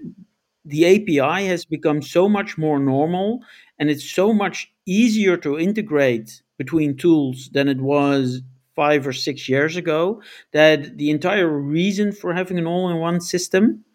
the 0.65 0.85
API 0.85 1.45
has 1.45 1.63
become 1.63 2.01
so 2.01 2.27
much 2.27 2.57
more 2.57 2.77
normal 2.77 3.39
and 3.79 3.89
it's 3.89 4.09
so 4.09 4.33
much 4.33 4.69
easier 4.85 5.37
to 5.37 5.57
integrate 5.57 6.41
between 6.57 6.97
tools 6.97 7.49
than 7.53 7.69
it 7.69 7.79
was 7.79 8.41
five 8.75 9.07
or 9.07 9.13
six 9.13 9.47
years 9.47 9.77
ago 9.77 10.21
that 10.51 10.97
the 10.97 11.09
entire 11.09 11.47
reason 11.47 12.11
for 12.11 12.33
having 12.33 12.57
an 12.59 12.67
all 12.67 12.89
in 12.89 12.97
one 12.97 13.21
system 13.21 13.85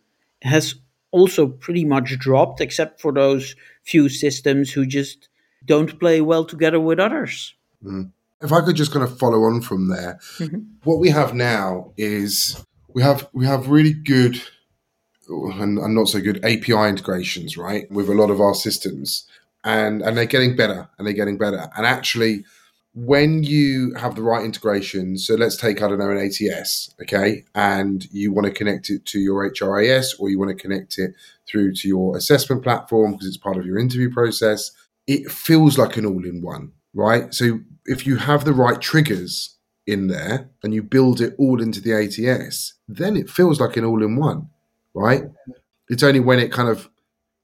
has 0.42 0.74
also 1.14 1.46
pretty 1.46 1.84
much 1.84 2.18
dropped, 2.18 2.60
except 2.60 3.00
for 3.00 3.12
those 3.12 3.54
few 3.84 4.08
systems 4.08 4.72
who 4.72 4.84
just 4.84 5.28
don't 5.64 6.00
play 6.00 6.20
well 6.20 6.44
together 6.44 6.80
with 6.80 6.98
others. 6.98 7.54
Mm. 7.84 8.10
If 8.42 8.52
I 8.52 8.60
could 8.60 8.74
just 8.74 8.92
kind 8.92 9.04
of 9.04 9.16
follow 9.16 9.44
on 9.44 9.60
from 9.60 9.88
there, 9.88 10.18
mm-hmm. 10.38 10.58
what 10.82 10.98
we 10.98 11.10
have 11.10 11.32
now 11.32 11.92
is 11.96 12.60
we 12.92 13.00
have 13.02 13.28
we 13.32 13.46
have 13.46 13.68
really 13.68 13.94
good 13.94 14.42
and, 15.28 15.78
and 15.78 15.94
not 15.94 16.08
so 16.08 16.20
good 16.20 16.44
API 16.44 16.88
integrations, 16.88 17.56
right, 17.56 17.88
with 17.90 18.10
a 18.10 18.14
lot 18.14 18.30
of 18.30 18.40
our 18.40 18.54
systems, 18.54 19.24
and 19.62 20.02
and 20.02 20.16
they're 20.16 20.26
getting 20.26 20.56
better 20.56 20.88
and 20.98 21.06
they're 21.06 21.14
getting 21.14 21.38
better, 21.38 21.70
and 21.76 21.86
actually 21.86 22.44
when 22.94 23.42
you 23.42 23.92
have 23.94 24.14
the 24.14 24.22
right 24.22 24.44
integration, 24.44 25.18
so 25.18 25.34
let's 25.34 25.56
take, 25.56 25.82
I 25.82 25.88
don't 25.88 25.98
know, 25.98 26.10
an 26.10 26.18
ATS, 26.18 26.94
okay, 27.02 27.44
and 27.54 28.06
you 28.12 28.32
want 28.32 28.46
to 28.46 28.52
connect 28.52 28.88
it 28.88 29.04
to 29.06 29.18
your 29.18 29.50
HRIS 29.50 30.14
or 30.20 30.30
you 30.30 30.38
want 30.38 30.56
to 30.56 30.62
connect 30.62 30.98
it 30.98 31.12
through 31.48 31.74
to 31.74 31.88
your 31.88 32.16
assessment 32.16 32.62
platform 32.62 33.12
because 33.12 33.26
it's 33.26 33.36
part 33.36 33.56
of 33.56 33.66
your 33.66 33.78
interview 33.78 34.12
process, 34.12 34.70
it 35.08 35.30
feels 35.30 35.76
like 35.76 35.96
an 35.96 36.06
all 36.06 36.24
in 36.24 36.40
one, 36.40 36.70
right? 36.94 37.34
So 37.34 37.58
if 37.84 38.06
you 38.06 38.16
have 38.16 38.44
the 38.44 38.54
right 38.54 38.80
triggers 38.80 39.56
in 39.88 40.06
there 40.06 40.48
and 40.62 40.72
you 40.72 40.82
build 40.82 41.20
it 41.20 41.34
all 41.36 41.60
into 41.60 41.80
the 41.80 41.92
ATS, 41.92 42.74
then 42.86 43.16
it 43.16 43.28
feels 43.28 43.60
like 43.60 43.76
an 43.76 43.84
all 43.84 44.04
in 44.04 44.16
one, 44.16 44.48
right? 44.94 45.24
It's 45.88 46.04
only 46.04 46.20
when 46.20 46.38
it 46.38 46.52
kind 46.52 46.68
of 46.68 46.88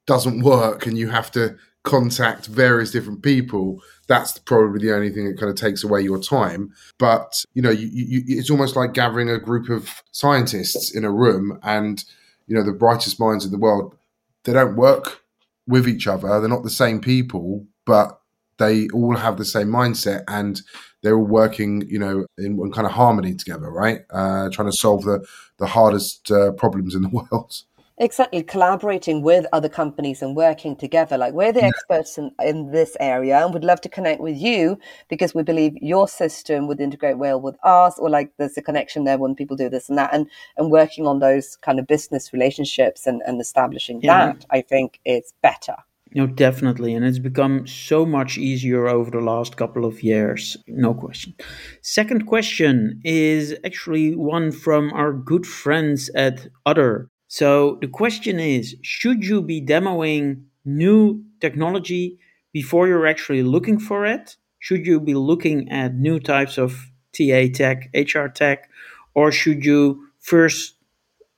doesn't 0.06 0.42
work 0.42 0.86
and 0.86 0.96
you 0.96 1.08
have 1.08 1.30
to 1.32 1.56
contact 1.82 2.46
various 2.46 2.90
different 2.90 3.22
people 3.22 3.80
that's 4.06 4.38
probably 4.38 4.80
the 4.80 4.94
only 4.94 5.08
thing 5.08 5.26
that 5.26 5.38
kind 5.38 5.48
of 5.48 5.56
takes 5.56 5.84
away 5.84 6.00
your 6.00 6.18
time. 6.18 6.74
But 6.98 7.44
you 7.54 7.62
know 7.62 7.70
you, 7.70 7.88
you, 7.88 8.22
it's 8.26 8.50
almost 8.50 8.76
like 8.76 8.92
gathering 8.92 9.30
a 9.30 9.38
group 9.38 9.68
of 9.70 10.02
scientists 10.10 10.94
in 10.94 11.04
a 11.04 11.12
room 11.12 11.58
and 11.62 12.04
you 12.46 12.56
know 12.56 12.64
the 12.64 12.72
brightest 12.72 13.20
minds 13.20 13.44
in 13.44 13.52
the 13.52 13.58
world 13.58 13.96
they 14.44 14.52
don't 14.52 14.76
work 14.76 15.22
with 15.66 15.88
each 15.88 16.08
other 16.08 16.40
they're 16.40 16.48
not 16.48 16.64
the 16.64 16.70
same 16.70 17.00
people 17.00 17.64
but 17.86 18.20
they 18.58 18.88
all 18.88 19.16
have 19.16 19.36
the 19.36 19.44
same 19.44 19.68
mindset 19.68 20.24
and 20.26 20.62
they're 21.02 21.16
all 21.16 21.24
working 21.24 21.88
you 21.88 21.98
know 21.98 22.26
in, 22.38 22.58
in 22.60 22.72
kind 22.72 22.86
of 22.86 22.92
harmony 22.92 23.34
together 23.34 23.70
right? 23.70 24.02
Uh, 24.10 24.48
trying 24.50 24.70
to 24.70 24.76
solve 24.76 25.04
the 25.04 25.24
the 25.58 25.66
hardest 25.66 26.30
uh, 26.30 26.52
problems 26.52 26.94
in 26.94 27.02
the 27.02 27.08
world 27.30 27.62
Exactly, 28.00 28.42
collaborating 28.42 29.20
with 29.20 29.44
other 29.52 29.68
companies 29.68 30.22
and 30.22 30.34
working 30.34 30.74
together. 30.74 31.18
Like 31.18 31.34
we're 31.34 31.52
the 31.52 31.60
yeah. 31.60 31.66
experts 31.66 32.16
in, 32.16 32.32
in 32.42 32.70
this 32.70 32.96
area 32.98 33.44
and 33.44 33.52
would 33.52 33.62
love 33.62 33.82
to 33.82 33.90
connect 33.90 34.22
with 34.22 34.38
you 34.38 34.78
because 35.10 35.34
we 35.34 35.42
believe 35.42 35.76
your 35.82 36.08
system 36.08 36.66
would 36.66 36.80
integrate 36.80 37.18
well 37.18 37.38
with 37.38 37.56
ours, 37.62 37.96
or 37.98 38.08
like 38.08 38.32
there's 38.38 38.56
a 38.56 38.62
connection 38.62 39.04
there 39.04 39.18
when 39.18 39.34
people 39.34 39.54
do 39.54 39.68
this 39.68 39.90
and 39.90 39.98
that, 39.98 40.14
and 40.14 40.26
and 40.56 40.70
working 40.70 41.06
on 41.06 41.18
those 41.18 41.56
kind 41.56 41.78
of 41.78 41.86
business 41.86 42.32
relationships 42.32 43.06
and, 43.06 43.20
and 43.26 43.38
establishing 43.38 44.00
yeah. 44.02 44.28
that, 44.28 44.46
I 44.50 44.62
think 44.62 44.98
is 45.04 45.34
better. 45.42 45.76
No, 46.14 46.26
definitely. 46.26 46.94
And 46.94 47.04
it's 47.04 47.18
become 47.18 47.66
so 47.66 48.06
much 48.06 48.38
easier 48.38 48.88
over 48.88 49.10
the 49.10 49.20
last 49.20 49.58
couple 49.58 49.84
of 49.84 50.02
years. 50.02 50.56
No 50.66 50.94
question. 50.94 51.34
Second 51.82 52.26
question 52.26 53.02
is 53.04 53.54
actually 53.62 54.16
one 54.16 54.52
from 54.52 54.90
our 54.94 55.12
good 55.12 55.46
friends 55.46 56.08
at 56.14 56.48
Other. 56.64 57.09
So 57.30 57.78
the 57.80 57.86
question 57.86 58.40
is 58.40 58.74
should 58.82 59.24
you 59.24 59.40
be 59.40 59.62
demoing 59.62 60.46
new 60.64 61.22
technology 61.40 62.18
before 62.52 62.88
you're 62.88 63.06
actually 63.06 63.44
looking 63.44 63.78
for 63.78 64.04
it? 64.04 64.36
Should 64.58 64.84
you 64.84 64.98
be 64.98 65.14
looking 65.14 65.70
at 65.70 65.94
new 65.94 66.18
types 66.18 66.58
of 66.58 66.90
TA 67.12 67.46
tech, 67.54 67.88
HR 67.94 68.26
tech, 68.26 68.68
or 69.14 69.30
should 69.30 69.64
you 69.64 70.08
first 70.18 70.74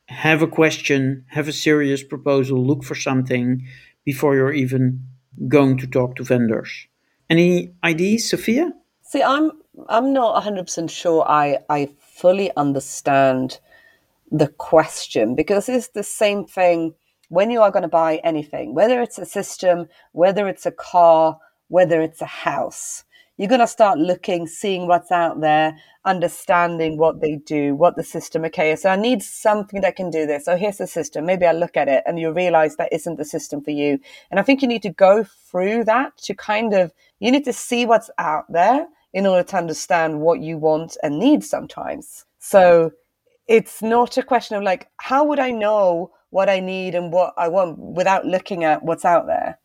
have 0.07 0.40
a 0.40 0.46
question, 0.46 1.26
have 1.28 1.46
a 1.46 1.52
serious 1.52 2.02
proposal, 2.02 2.66
look 2.66 2.85
for 2.85 2.94
something 2.94 3.62
before 4.07 4.35
you're 4.35 4.59
even 4.64 5.07
going 5.46 5.76
to 5.76 5.87
talk 5.87 6.16
to 6.16 6.24
vendors? 6.24 6.87
Any 7.28 7.74
ideas, 7.85 8.31
Sophia? 8.31 8.72
See, 9.02 9.22
I'm 9.22 9.52
I'm 9.90 10.14
not 10.14 10.42
100% 10.42 10.88
sure 10.88 11.22
I 11.28 11.59
I 11.68 11.90
fully 11.98 12.50
understand 12.57 13.61
the 14.32 14.48
question 14.48 15.34
because 15.34 15.68
it's 15.68 15.88
the 15.88 16.02
same 16.02 16.46
thing 16.46 16.94
when 17.28 17.50
you 17.50 17.60
are 17.62 17.70
going 17.70 17.82
to 17.82 17.88
buy 17.88 18.20
anything, 18.24 18.74
whether 18.74 19.00
it's 19.00 19.18
a 19.18 19.26
system, 19.26 19.86
whether 20.12 20.48
it's 20.48 20.66
a 20.66 20.72
car, 20.72 21.38
whether 21.68 22.00
it's 22.02 22.20
a 22.20 22.26
house. 22.26 23.04
you're 23.36 23.48
going 23.48 23.60
to 23.60 23.66
start 23.66 23.98
looking, 23.98 24.46
seeing 24.46 24.86
what's 24.86 25.10
out 25.10 25.40
there, 25.40 25.76
understanding 26.04 26.98
what 26.98 27.20
they 27.20 27.36
do, 27.36 27.74
what 27.74 27.96
the 27.96 28.02
system. 28.04 28.44
Okay, 28.44 28.76
so 28.76 28.90
I 28.90 28.96
need 28.96 29.22
something 29.22 29.80
that 29.80 29.96
can 29.96 30.10
do 30.10 30.26
this. 30.26 30.44
So 30.44 30.56
here's 30.56 30.76
the 30.76 30.86
system. 30.86 31.24
Maybe 31.24 31.46
I 31.46 31.52
look 31.52 31.76
at 31.76 31.88
it 31.88 32.02
and 32.06 32.18
you 32.18 32.32
realize 32.32 32.76
that 32.76 32.92
isn't 32.92 33.16
the 33.16 33.24
system 33.24 33.62
for 33.62 33.70
you. 33.70 33.98
And 34.30 34.38
I 34.38 34.42
think 34.42 34.60
you 34.60 34.68
need 34.68 34.82
to 34.82 34.90
go 34.90 35.24
through 35.50 35.84
that 35.84 36.16
to 36.18 36.34
kind 36.34 36.74
of, 36.74 36.92
you 37.20 37.30
need 37.30 37.44
to 37.44 37.52
see 37.52 37.86
what's 37.86 38.10
out 38.18 38.44
there 38.50 38.86
in 39.14 39.26
order 39.26 39.42
to 39.42 39.56
understand 39.56 40.20
what 40.20 40.40
you 40.40 40.58
want 40.58 40.96
and 41.02 41.18
need 41.18 41.42
sometimes. 41.42 42.24
So 42.38 42.92
it's 43.46 43.83
not 43.83 44.16
a 44.16 44.22
question 44.22 44.57
of 44.57 44.62
like, 44.62 44.88
how 44.98 45.24
would 45.24 45.38
I 45.38 45.50
know 45.50 46.12
what 46.31 46.48
I 46.48 46.61
need 46.61 46.94
and 46.94 47.12
what 47.12 47.35
I 47.37 47.48
want 47.48 47.78
without 47.78 48.24
looking 48.24 48.64
at 48.64 48.83
what's 48.83 49.05
out 49.05 49.26
there? 49.26 49.59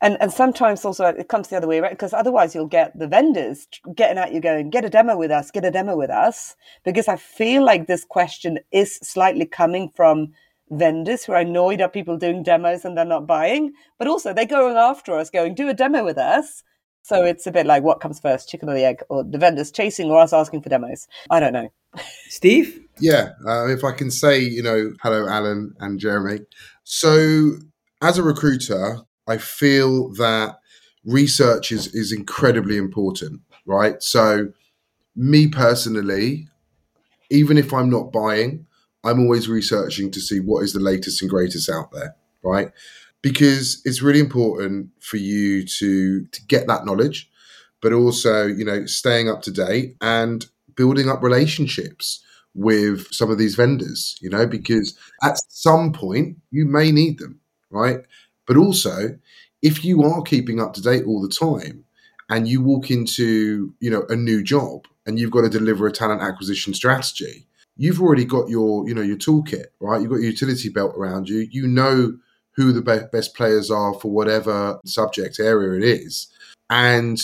And 0.00 0.16
and 0.20 0.32
sometimes 0.32 0.84
also 0.84 1.06
it 1.06 1.28
comes 1.28 1.48
the 1.48 1.56
other 1.56 1.68
way 1.68 1.78
around 1.78 1.92
because 1.92 2.12
otherwise 2.12 2.54
you'll 2.54 2.66
get 2.66 2.98
the 2.98 3.06
vendors 3.06 3.66
getting 3.94 4.18
at 4.18 4.32
you 4.32 4.40
going, 4.40 4.70
get 4.70 4.84
a 4.84 4.90
demo 4.90 5.16
with 5.16 5.30
us, 5.30 5.50
get 5.50 5.64
a 5.64 5.70
demo 5.70 5.96
with 5.96 6.10
us. 6.10 6.56
Because 6.84 7.08
I 7.08 7.16
feel 7.16 7.64
like 7.64 7.86
this 7.86 8.04
question 8.04 8.58
is 8.72 8.96
slightly 8.96 9.46
coming 9.46 9.90
from 9.94 10.32
vendors 10.70 11.24
who 11.24 11.32
are 11.32 11.40
annoyed 11.40 11.80
at 11.80 11.92
people 11.92 12.16
doing 12.16 12.42
demos 12.42 12.84
and 12.84 12.96
they're 12.96 13.04
not 13.04 13.26
buying, 13.26 13.72
but 13.98 14.08
also 14.08 14.32
they're 14.32 14.46
going 14.46 14.76
after 14.76 15.16
us, 15.16 15.30
going, 15.30 15.54
do 15.54 15.68
a 15.68 15.74
demo 15.74 16.04
with 16.04 16.18
us. 16.18 16.62
So 17.02 17.22
it's 17.24 17.46
a 17.46 17.52
bit 17.52 17.66
like 17.66 17.82
what 17.82 18.00
comes 18.00 18.18
first, 18.18 18.48
chicken 18.48 18.68
or 18.68 18.74
the 18.74 18.84
egg, 18.84 19.02
or 19.10 19.24
the 19.24 19.38
vendors 19.38 19.70
chasing 19.70 20.10
or 20.10 20.20
us 20.20 20.32
asking 20.32 20.62
for 20.62 20.70
demos. 20.70 21.06
I 21.30 21.38
don't 21.38 21.52
know. 21.52 21.70
Steve? 22.28 22.80
Yeah, 23.00 23.30
uh, 23.46 23.68
if 23.68 23.84
I 23.84 23.92
can 23.92 24.10
say, 24.10 24.38
you 24.38 24.62
know, 24.62 24.92
hello, 25.02 25.26
Alan 25.28 25.74
and 25.80 25.98
Jeremy. 25.98 26.40
So, 26.84 27.52
as 28.02 28.18
a 28.18 28.22
recruiter, 28.22 28.98
I 29.26 29.38
feel 29.38 30.12
that 30.14 30.58
research 31.04 31.72
is, 31.72 31.94
is 31.94 32.12
incredibly 32.12 32.76
important, 32.76 33.40
right? 33.66 34.02
So, 34.02 34.52
me 35.16 35.48
personally, 35.48 36.48
even 37.30 37.58
if 37.58 37.72
I'm 37.72 37.90
not 37.90 38.12
buying, 38.12 38.66
I'm 39.02 39.20
always 39.20 39.48
researching 39.48 40.10
to 40.12 40.20
see 40.20 40.40
what 40.40 40.62
is 40.62 40.72
the 40.72 40.80
latest 40.80 41.20
and 41.20 41.30
greatest 41.30 41.68
out 41.68 41.92
there, 41.92 42.16
right? 42.42 42.70
Because 43.22 43.82
it's 43.84 44.02
really 44.02 44.20
important 44.20 44.90
for 45.00 45.16
you 45.16 45.64
to 45.66 46.26
to 46.26 46.46
get 46.46 46.66
that 46.68 46.84
knowledge, 46.86 47.30
but 47.80 47.92
also, 47.92 48.46
you 48.46 48.64
know, 48.64 48.86
staying 48.86 49.28
up 49.28 49.42
to 49.42 49.50
date 49.50 49.96
and 50.00 50.46
building 50.76 51.08
up 51.08 51.22
relationships 51.22 52.22
with 52.54 53.12
some 53.12 53.30
of 53.30 53.38
these 53.38 53.56
vendors, 53.56 54.16
you 54.20 54.30
know, 54.30 54.46
because 54.46 54.96
at 55.22 55.38
some 55.48 55.92
point 55.92 56.36
you 56.50 56.64
may 56.64 56.92
need 56.92 57.18
them, 57.18 57.40
right? 57.70 58.00
But 58.46 58.56
also, 58.56 59.18
if 59.62 59.84
you 59.84 60.02
are 60.04 60.22
keeping 60.22 60.60
up 60.60 60.74
to 60.74 60.82
date 60.82 61.04
all 61.06 61.20
the 61.20 61.28
time 61.28 61.84
and 62.30 62.46
you 62.46 62.62
walk 62.62 62.90
into, 62.90 63.74
you 63.80 63.90
know, 63.90 64.04
a 64.08 64.16
new 64.16 64.42
job 64.42 64.86
and 65.06 65.18
you've 65.18 65.30
got 65.30 65.42
to 65.42 65.48
deliver 65.48 65.86
a 65.86 65.92
talent 65.92 66.22
acquisition 66.22 66.74
strategy, 66.74 67.46
you've 67.76 68.00
already 68.00 68.24
got 68.24 68.48
your, 68.48 68.88
you 68.88 68.94
know, 68.94 69.02
your 69.02 69.16
toolkit, 69.16 69.66
right? 69.80 70.00
You've 70.00 70.10
got 70.10 70.16
your 70.16 70.30
utility 70.30 70.68
belt 70.68 70.94
around 70.96 71.28
you. 71.28 71.48
You 71.50 71.66
know 71.66 72.16
who 72.52 72.72
the 72.72 72.82
be- 72.82 73.06
best 73.10 73.34
players 73.34 73.70
are 73.70 73.94
for 73.94 74.10
whatever 74.12 74.78
subject 74.84 75.40
area 75.40 75.78
it 75.78 75.84
is. 75.84 76.28
And 76.70 77.20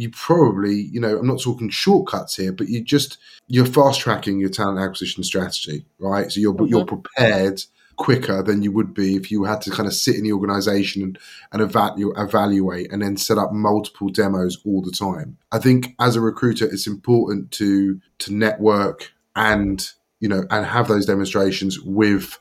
you 0.00 0.10
probably, 0.10 0.74
you 0.74 1.00
know, 1.00 1.18
I'm 1.18 1.26
not 1.26 1.40
talking 1.40 1.68
shortcuts 1.68 2.36
here, 2.36 2.52
but 2.52 2.68
you 2.68 2.82
just 2.82 3.18
you're 3.48 3.66
fast 3.66 4.00
tracking 4.00 4.38
your 4.38 4.50
talent 4.50 4.78
acquisition 4.78 5.22
strategy, 5.22 5.84
right? 5.98 6.30
So 6.30 6.40
you're 6.40 6.54
mm-hmm. 6.54 6.66
you're 6.66 6.84
prepared 6.84 7.62
quicker 7.96 8.42
than 8.42 8.62
you 8.62 8.72
would 8.72 8.94
be 8.94 9.14
if 9.14 9.30
you 9.30 9.44
had 9.44 9.60
to 9.60 9.70
kind 9.70 9.86
of 9.86 9.92
sit 9.92 10.16
in 10.16 10.24
the 10.24 10.32
organization 10.32 11.02
and, 11.02 11.18
and 11.52 11.60
evaluate, 11.60 12.16
evaluate 12.16 12.90
and 12.90 13.02
then 13.02 13.14
set 13.14 13.36
up 13.36 13.52
multiple 13.52 14.08
demos 14.08 14.56
all 14.64 14.80
the 14.80 14.90
time. 14.90 15.36
I 15.52 15.58
think 15.58 15.94
as 16.00 16.16
a 16.16 16.20
recruiter, 16.22 16.64
it's 16.64 16.86
important 16.86 17.50
to 17.52 18.00
to 18.20 18.32
network 18.32 19.12
and 19.36 19.86
you 20.18 20.28
know 20.28 20.44
and 20.50 20.64
have 20.64 20.88
those 20.88 21.06
demonstrations 21.06 21.78
with 21.80 22.38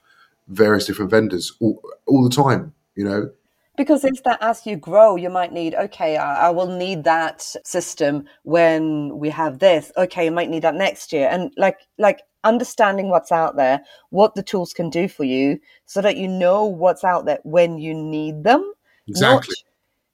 various 0.48 0.86
different 0.86 1.12
vendors 1.12 1.52
all, 1.60 1.82
all 2.08 2.24
the 2.24 2.36
time. 2.36 2.74
You 2.95 3.04
know, 3.06 3.30
because 3.79 4.03
it's 4.03 4.19
that 4.25 4.37
as 4.41 4.65
you 4.65 4.75
grow 4.75 5.15
you 5.15 5.29
might 5.29 5.53
need 5.53 5.73
okay 5.73 6.17
I, 6.17 6.47
I, 6.47 6.49
will 6.49 6.67
need 6.67 7.05
that 7.05 7.41
system 7.63 8.25
when 8.43 9.17
we 9.17 9.29
have 9.29 9.59
this. 9.59 9.89
Okay 9.95 10.25
you 10.25 10.31
might 10.31 10.49
need 10.49 10.63
that 10.63 10.75
next 10.75 11.13
year. 11.13 11.29
And 11.31 11.53
like 11.55 11.79
like 11.97 12.19
understanding 12.43 13.09
what's 13.09 13.31
out 13.31 13.55
there 13.55 13.79
what 14.09 14.35
the 14.35 14.43
tools 14.43 14.73
can 14.73 14.89
do 14.89 15.07
for 15.07 15.23
you 15.23 15.59
so 15.85 16.01
that 16.01 16.17
you 16.17 16.27
know 16.27 16.65
what's 16.65 17.05
out 17.05 17.25
there 17.25 17.39
when 17.43 17.77
you 17.77 17.93
need 17.93 18.43
them 18.43 18.69
exactly. 19.07 19.55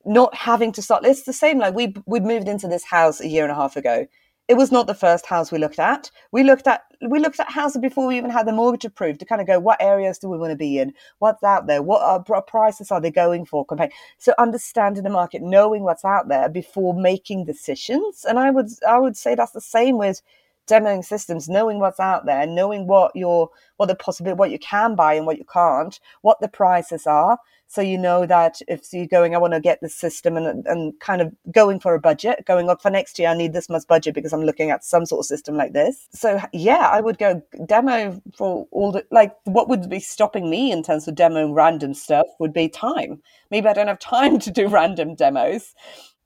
not, 0.06 0.13
not 0.13 0.36
having 0.36 0.71
to 0.71 0.82
start 0.84 1.04
it's 1.04 1.23
the 1.23 1.34
same 1.34 1.58
like 1.58 1.73
we 1.73 1.95
we 2.06 2.19
moved 2.19 2.47
into 2.47 2.67
this 2.67 2.84
house 2.84 3.19
a 3.19 3.28
year 3.28 3.43
and 3.43 3.51
a 3.51 3.56
half 3.56 3.75
ago 3.75 4.08
it 4.48 4.56
was 4.56 4.72
not 4.72 4.86
the 4.86 4.94
first 4.94 5.26
house 5.26 5.52
we 5.52 5.58
looked 5.58 5.80
at. 5.80 6.12
We 6.32 6.44
looked 6.44 6.68
at 6.68 6.84
we 7.08 7.20
looked 7.20 7.40
at 7.40 7.50
houses 7.50 7.82
before 7.82 8.08
we 8.08 8.18
even 8.18 8.30
had 8.30 8.48
the 8.48 8.54
mortgage 8.54 8.86
approved 8.86 9.20
to 9.20 9.26
kind 9.26 9.42
of 9.42 9.48
go, 9.48 9.60
what 9.60 9.82
areas 9.82 10.18
do 10.18 10.30
we 10.30 10.38
want 10.38 10.52
to 10.52 10.58
be 10.58 10.80
in? 10.80 10.94
What's 11.20 11.44
out 11.44 11.68
there? 11.68 11.82
What 11.82 12.02
are, 12.02 12.42
prices 12.42 12.92
are 12.92 13.02
they 13.02 13.12
going 13.12 13.46
for? 13.46 13.66
Compared 13.66 13.92
so 14.18 14.34
understanding 14.38 15.04
the 15.04 15.10
market, 15.10 15.42
knowing 15.42 15.84
what's 15.84 16.06
out 16.06 16.28
there 16.28 16.48
before 16.48 16.94
making 16.94 17.46
decisions. 17.46 18.26
And 18.28 18.40
I 18.40 18.52
would 18.52 18.70
I 18.88 19.00
would 19.00 19.18
say 19.18 19.36
that's 19.36 19.52
the 19.52 19.62
same 19.62 19.98
with 19.98 20.22
demoing 20.67 21.04
systems, 21.04 21.49
knowing 21.49 21.80
what's 21.80 21.99
out 21.99 22.25
there, 22.25 22.45
knowing 22.45 22.88
what 22.88 23.15
your 23.15 23.49
what 23.78 23.88
the 23.88 23.95
possibility, 23.95 24.38
what 24.38 24.51
you 24.51 24.60
can 24.60 24.95
buy 24.95 25.13
and 25.13 25.25
what 25.25 25.38
you 25.38 25.45
can't, 25.45 25.99
what 26.21 26.39
the 26.39 26.47
prices 26.47 27.06
are, 27.06 27.38
so 27.67 27.82
you 27.82 27.97
know 27.97 28.25
that 28.25 28.62
if 28.67 28.93
you're 28.93 29.08
going, 29.08 29.34
I 29.34 29.39
want 29.39 29.54
to 29.54 29.60
get 29.60 29.82
the 29.82 29.89
system 29.89 30.38
and 30.38 30.65
and 30.67 30.99
kind 30.99 31.21
of 31.21 31.34
going 31.51 31.80
for 31.80 31.95
a 31.95 31.99
budget, 31.99 32.45
going 32.45 32.69
up 32.69 32.82
for 32.82 32.89
next 32.89 33.17
year, 33.17 33.30
I 33.30 33.36
need 33.36 33.54
this 33.54 33.69
much 33.69 33.88
budget 33.88 34.13
because 34.13 34.34
I'm 34.34 34.43
looking 34.43 34.69
at 34.69 34.84
some 34.84 35.06
sort 35.06 35.19
of 35.19 35.25
system 35.25 35.56
like 35.56 35.73
this. 35.73 36.08
So 36.12 36.39
yeah, 36.54 36.89
I 36.91 37.01
would 37.01 37.17
go 37.17 37.41
demo 37.65 38.21
for 38.38 38.67
all 38.71 38.91
the 38.91 39.06
like. 39.12 39.36
What 39.45 39.67
would 39.67 39.89
be 39.89 39.99
stopping 39.99 40.49
me 40.49 40.71
in 40.71 40.84
terms 40.84 41.08
of 41.08 41.15
demoing 41.15 41.56
random 41.56 41.93
stuff 41.93 42.28
would 42.39 42.54
be 42.54 42.69
time. 42.69 43.21
Maybe 43.49 43.67
I 43.67 43.73
don't 43.73 43.88
have 43.88 43.99
time 43.99 44.39
to 44.45 44.51
do 44.51 44.67
random 44.67 45.15
demos. 45.15 45.73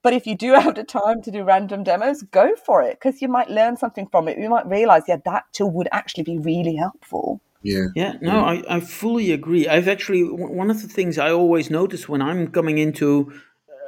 But 0.01 0.13
if 0.13 0.25
you 0.25 0.35
do 0.35 0.53
have 0.59 0.75
the 0.75 0.83
time 0.83 1.21
to 1.23 1.31
do 1.31 1.43
random 1.43 1.83
demos, 1.83 2.23
go 2.23 2.55
for 2.55 2.81
it 2.81 2.99
because 2.99 3.21
you 3.21 3.27
might 3.27 3.49
learn 3.49 3.77
something 3.77 4.07
from 4.07 4.27
it. 4.27 4.37
You 4.37 4.49
might 4.49 4.67
realize, 4.67 5.03
yeah, 5.07 5.17
that 5.25 5.45
tool 5.53 5.71
would 5.71 5.89
actually 5.91 6.23
be 6.23 6.37
really 6.37 6.75
helpful. 6.75 7.41
Yeah. 7.61 7.87
Yeah, 7.95 8.13
no, 8.21 8.39
I, 8.39 8.63
I 8.69 8.79
fully 8.79 9.31
agree. 9.31 9.67
I've 9.67 9.89
actually, 9.89 10.23
one 10.23 10.71
of 10.71 10.81
the 10.81 10.87
things 10.87 11.17
I 11.17 11.31
always 11.31 11.69
notice 11.69 12.07
when 12.07 12.21
I'm 12.21 12.47
coming 12.47 12.77
into 12.77 13.33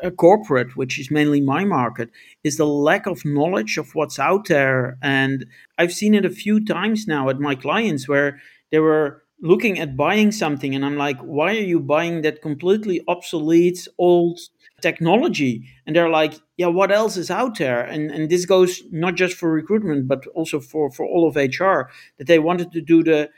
a 0.04 0.12
corporate, 0.12 0.76
which 0.76 1.00
is 1.00 1.10
mainly 1.10 1.39
my 1.39 1.63
market, 1.63 2.10
is 2.43 2.58
the 2.58 2.65
lack 2.65 3.06
of 3.06 3.24
knowledge 3.24 3.78
of 3.78 3.95
what's 3.95 4.19
out 4.19 4.47
there. 4.47 4.97
And 5.02 5.45
I've 5.78 5.93
seen 5.93 6.15
it 6.15 6.26
a 6.26 6.30
few 6.30 6.63
times 6.63 7.08
now 7.08 7.30
at 7.30 7.39
my 7.39 7.56
clients 7.56 8.10
where 8.10 8.41
they 8.71 8.80
were 8.80 9.24
looking 9.41 9.80
at 9.80 9.97
buying 9.97 10.32
something, 10.32 10.76
and 10.76 10.86
I'm 10.86 10.97
like, 10.97 11.19
why 11.19 11.52
are 11.52 11.67
you 11.74 11.80
buying 11.80 12.21
that 12.21 12.41
completely 12.41 13.02
obsolete 13.08 13.88
old 13.97 14.39
technology? 14.82 15.67
And 15.86 15.96
they're 15.96 16.10
like, 16.10 16.34
yeah, 16.58 16.67
what 16.67 16.91
else 16.91 17.17
is 17.17 17.32
out 17.32 17.58
there? 17.58 17.82
And 17.84 18.12
and 18.12 18.30
this 18.30 18.46
goes 18.46 18.82
not 18.91 19.15
just 19.15 19.36
for 19.38 19.52
recruitment, 19.52 20.08
but 20.08 20.26
also 20.28 20.60
for 20.60 20.91
for 20.91 21.06
all 21.06 21.28
of 21.28 21.36
HR 21.36 21.89
that 22.17 22.28
they 22.28 22.39
wanted 22.39 22.72
to 22.72 22.82
do 22.82 23.04
the 23.04 23.30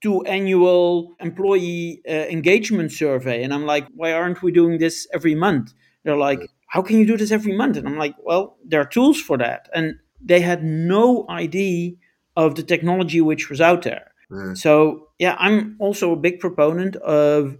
do 0.00 0.22
annual 0.22 1.14
employee 1.20 2.02
uh, 2.08 2.12
engagement 2.12 2.92
survey 2.92 3.42
and 3.42 3.54
i'm 3.54 3.64
like 3.64 3.86
why 3.94 4.12
aren't 4.12 4.42
we 4.42 4.52
doing 4.52 4.78
this 4.78 5.06
every 5.12 5.34
month 5.34 5.72
they're 6.04 6.16
like 6.16 6.40
how 6.68 6.82
can 6.82 6.98
you 6.98 7.06
do 7.06 7.16
this 7.16 7.30
every 7.30 7.56
month 7.56 7.76
and 7.76 7.88
i'm 7.88 7.96
like 7.96 8.14
well 8.22 8.56
there 8.64 8.80
are 8.80 8.86
tools 8.86 9.20
for 9.20 9.38
that 9.38 9.68
and 9.74 9.94
they 10.20 10.40
had 10.40 10.62
no 10.62 11.24
idea 11.30 11.92
of 12.36 12.54
the 12.56 12.62
technology 12.62 13.20
which 13.20 13.48
was 13.48 13.60
out 13.60 13.82
there 13.82 14.12
mm. 14.30 14.56
so 14.56 15.08
yeah 15.18 15.36
i'm 15.38 15.76
also 15.78 16.12
a 16.12 16.16
big 16.16 16.40
proponent 16.40 16.96
of 16.96 17.56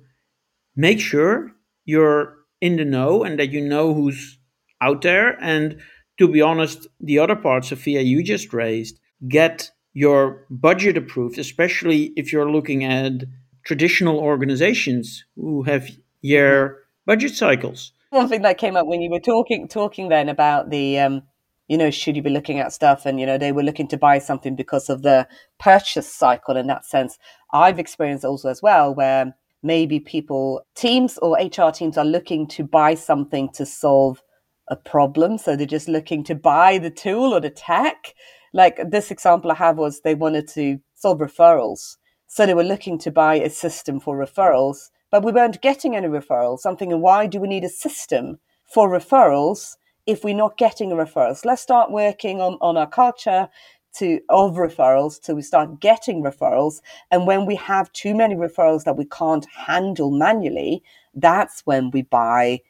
make 0.77 1.01
sure 1.01 1.53
you're 1.87 2.37
in 2.67 2.77
the 2.77 2.85
know 2.85 3.23
and 3.25 3.39
that 3.39 3.51
you 3.55 3.61
know 3.61 3.87
who's 3.95 4.39
out 4.81 5.03
there 5.03 5.29
and 5.53 5.77
to 6.19 6.29
be 6.29 6.41
honest 6.51 6.87
the 7.01 7.19
other 7.19 7.37
part 7.37 7.65
sophia 7.65 8.01
you 8.01 8.23
just 8.23 8.53
raised 8.53 8.99
get 9.29 9.71
your 9.95 10.45
budget 10.51 10.97
approved, 10.97 11.39
especially 11.39 12.13
if 12.17 12.33
you're 12.33 12.51
looking 12.51 12.85
at 12.85 13.13
traditional 13.65 14.19
organizations 14.19 15.25
who 15.37 15.63
have 15.63 15.89
year 16.21 16.79
budget 17.07 17.35
cycles. 17.35 17.93
One 18.11 18.29
thing 18.29 18.43
that 18.43 18.59
came 18.59 18.77
up 18.77 18.87
when 18.87 19.01
you 19.01 19.11
were 19.11 19.21
talking 19.21 19.69
talking 19.69 20.09
then 20.09 20.29
about 20.29 20.71
the 20.71 20.99
um, 20.99 21.23
you 21.69 21.79
know, 21.79 21.91
should 21.91 22.17
you 22.17 22.23
be 22.23 22.31
looking 22.31 22.59
at 22.59 22.73
stuff? 22.73 23.07
And, 23.07 23.19
you 23.19 23.25
know, 23.25 23.39
they 23.39 23.51
were 23.51 23.63
looking 23.63 23.89
to 23.89 23.97
buy 23.97 24.19
something 24.19 24.55
because 24.55 24.91
of 24.91 25.01
the 25.01 25.27
purchase 25.59 26.13
cycle 26.13 26.57
in 26.57 26.67
that 26.67 26.85
sense. 26.85 27.17
I've 27.55 27.79
experienced 27.79 28.25
also 28.25 28.51
as 28.51 28.61
well 28.61 28.95
where 28.95 29.35
maybe 29.65 29.99
people, 29.99 30.65
teams 30.75 31.19
or 31.19 31.37
HR 31.37 31.71
teams 31.71 31.99
are 31.99 32.05
looking 32.05 32.47
to 32.49 32.63
buy 32.63 32.95
something 32.95 33.49
to 33.55 33.67
solve 33.67 34.23
a 34.69 34.77
problem. 34.77 35.39
So 35.39 35.57
they're 35.57 35.67
just 35.67 35.89
looking 35.89 36.23
to 36.25 36.35
buy 36.35 36.79
the 36.79 36.91
tool 36.91 37.35
or 37.35 37.41
the 37.41 37.51
tech 37.51 38.15
like 38.55 38.79
this 38.89 39.11
example 39.11 39.51
I 39.51 39.57
have 39.57 39.79
was 39.79 40.01
they 40.01 40.15
wanted 40.15 40.47
to 40.51 40.79
solve 40.95 41.19
referrals. 41.19 41.97
So 42.29 42.47
they 42.47 42.55
were 42.55 42.65
looking 42.65 42.99
to 43.01 43.11
buy 43.11 43.35
a 43.35 43.51
system 43.51 43.99
for 43.99 44.17
referrals, 44.17 44.91
but 45.11 45.25
we 45.25 45.33
weren't 45.33 45.61
getting 45.61 45.97
any 45.97 46.07
referrals. 46.07 46.61
I'm 46.65 46.77
thinking, 46.77 47.01
why 47.01 47.27
do 47.27 47.41
we 47.41 47.49
need 47.49 47.65
a 47.65 47.69
system 47.69 48.39
for 48.73 48.89
referrals 48.89 49.75
if 50.07 50.23
we're 50.23 50.37
not 50.37 50.59
getting 50.59 50.91
referrals, 50.91 51.45
let's 51.45 51.63
start 51.63 51.91
working 51.91 52.41
on, 52.41 52.59
on 52.61 52.77
our 52.77 52.87
culture 52.87 53.49
to 53.95 54.21
of 54.29 54.55
referrals 54.55 55.21
till 55.21 55.37
we 55.37 55.43
start 55.43 55.81
getting 55.81 56.23
referrals. 56.23 56.81
And 57.11 57.27
when 57.27 57.47
we 57.47 57.57
have 57.57 57.93
too 57.93 58.15
many 58.15 58.35
referrals 58.35 58.85
that 58.85 58.97
we 58.97 59.05
can't 59.07 59.47
handle 59.47 60.11
manually, 60.11 60.83
that's 61.15 61.63
when 61.65 61.91
we 61.91 62.03
buy 62.03 62.61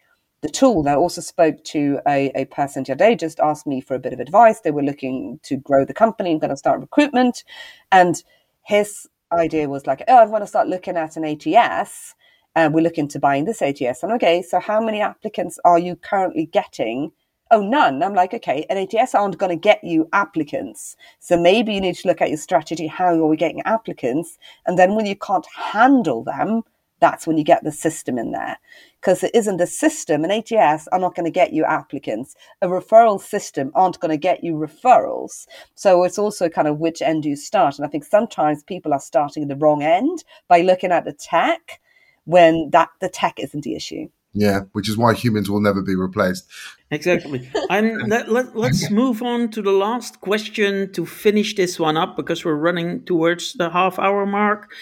the 0.45 0.49
tool. 0.51 0.81
And 0.81 0.91
I 0.91 0.95
also 0.95 1.23
spoke 1.23 1.65
to 1.65 2.01
a, 2.07 2.31
a 2.35 2.45
person 2.47 2.85
today, 2.85 3.17
just 3.17 3.41
asked 3.41 3.67
me 3.67 3.81
for 3.81 3.95
a 3.95 3.99
bit 3.99 4.13
of 4.13 4.21
advice. 4.21 4.61
They 4.61 4.71
were 4.71 4.83
looking 4.83 5.41
to 5.45 5.57
grow 5.57 5.87
the 5.87 5.95
company 5.95 6.33
and 6.33 6.41
going 6.41 6.51
to 6.51 6.57
start 6.57 6.81
recruitment. 6.81 7.45
And 7.91 8.23
his 8.63 9.09
idea 9.33 9.69
was 9.69 9.87
like, 9.87 10.05
oh, 10.07 10.19
I 10.19 10.27
want 10.27 10.43
to 10.43 10.49
start 10.49 10.69
looking 10.69 10.99
at 10.99 11.17
an 11.17 11.25
ATS. 11.25 12.15
And 12.55 12.75
we're 12.75 12.83
looking 12.83 13.09
to 13.09 13.19
buying 13.19 13.47
this 13.47 13.63
ATS. 13.63 14.03
And 14.03 14.13
okay, 14.13 14.43
so 14.43 14.61
how 14.61 14.81
many 14.81 15.01
applicants 15.01 15.59
are 15.65 15.79
you 15.79 15.97
currently 15.97 16.47
getting? 16.47 17.13
Oh, 17.51 17.61
none. 17.61 18.03
I'm 18.03 18.15
like, 18.15 18.33
okay, 18.35 18.65
an 18.71 18.79
ATS 18.79 19.15
aren't 19.15 19.39
going 19.39 19.51
to 19.51 19.57
get 19.57 19.85
you 19.85 20.09
applicants. 20.13 20.97
So 21.19 21.37
maybe 21.37 21.75
you 21.75 21.81
need 21.81 21.97
to 21.97 22.09
look 22.09 22.23
at 22.23 22.31
your 22.31 22.39
strategy. 22.39 22.87
How 22.87 23.15
are 23.15 23.27
we 23.27 23.37
getting 23.37 23.61
applicants? 23.63 24.39
And 24.67 24.79
then 24.79 24.95
when 24.95 25.07
you 25.07 25.15
can't 25.15 25.47
handle 25.55 26.25
them, 26.25 26.63
that's 27.01 27.27
when 27.27 27.37
you 27.37 27.45
get 27.45 27.63
the 27.63 27.71
system 27.71 28.19
in 28.19 28.31
there. 28.31 28.57
Because 28.99 29.23
it 29.23 29.31
isn't 29.35 29.61
a 29.61 29.67
system, 29.67 30.25
an 30.25 30.31
ATS 30.31 30.89
are 30.89 30.99
not 30.99 31.15
going 31.15 31.27
to 31.27 31.31
get 31.31 31.53
you 31.53 31.65
applicants. 31.65 32.35
A 32.63 32.67
referral 32.67 33.21
system 33.21 33.71
aren't 33.75 34.01
going 34.01 34.11
to 34.11 34.17
get 34.17 34.43
you 34.43 34.55
referrals. 34.55 35.47
So 35.75 36.05
it's 36.05 36.19
also 36.19 36.49
kind 36.49 36.67
of 36.67 36.79
which 36.79 37.03
end 37.03 37.25
do 37.25 37.29
you 37.29 37.37
start? 37.37 37.77
And 37.77 37.85
I 37.85 37.91
think 37.91 38.05
sometimes 38.05 38.63
people 38.63 38.95
are 38.95 39.01
starting 39.01 39.43
at 39.43 39.51
the 39.51 39.57
wrong 39.57 39.83
end 39.83 40.25
by 40.49 40.63
looking 40.63 40.93
at 40.93 41.05
the 41.05 41.13
tech 41.13 41.81
when 42.25 42.71
that 42.71 42.89
the 43.01 43.11
tech 43.11 43.39
isn't 43.39 43.65
the 43.65 43.75
issue. 43.75 44.09
Yeah, 44.35 44.63
which 44.73 44.89
is 44.89 44.97
why 44.97 45.15
humans 45.15 45.49
will 45.49 45.61
never 45.61 45.81
be 45.81 45.95
replaced. 45.95 46.51
Exactly. 46.91 47.49
And 47.71 48.09
let, 48.09 48.31
let, 48.31 48.57
let's 48.57 48.91
move 48.91 49.23
on 49.23 49.51
to 49.53 49.63
the 49.63 49.71
last 49.71 50.21
question 50.21 50.93
to 50.93 51.07
finish 51.07 51.55
this 51.55 51.79
one 51.79 51.97
up 51.97 52.17
because 52.17 52.45
we're 52.45 52.57
running 52.57 53.05
towards 53.05 53.53
the 53.53 53.71
half 53.71 53.99
hour 53.99 54.27
mark. 54.27 54.73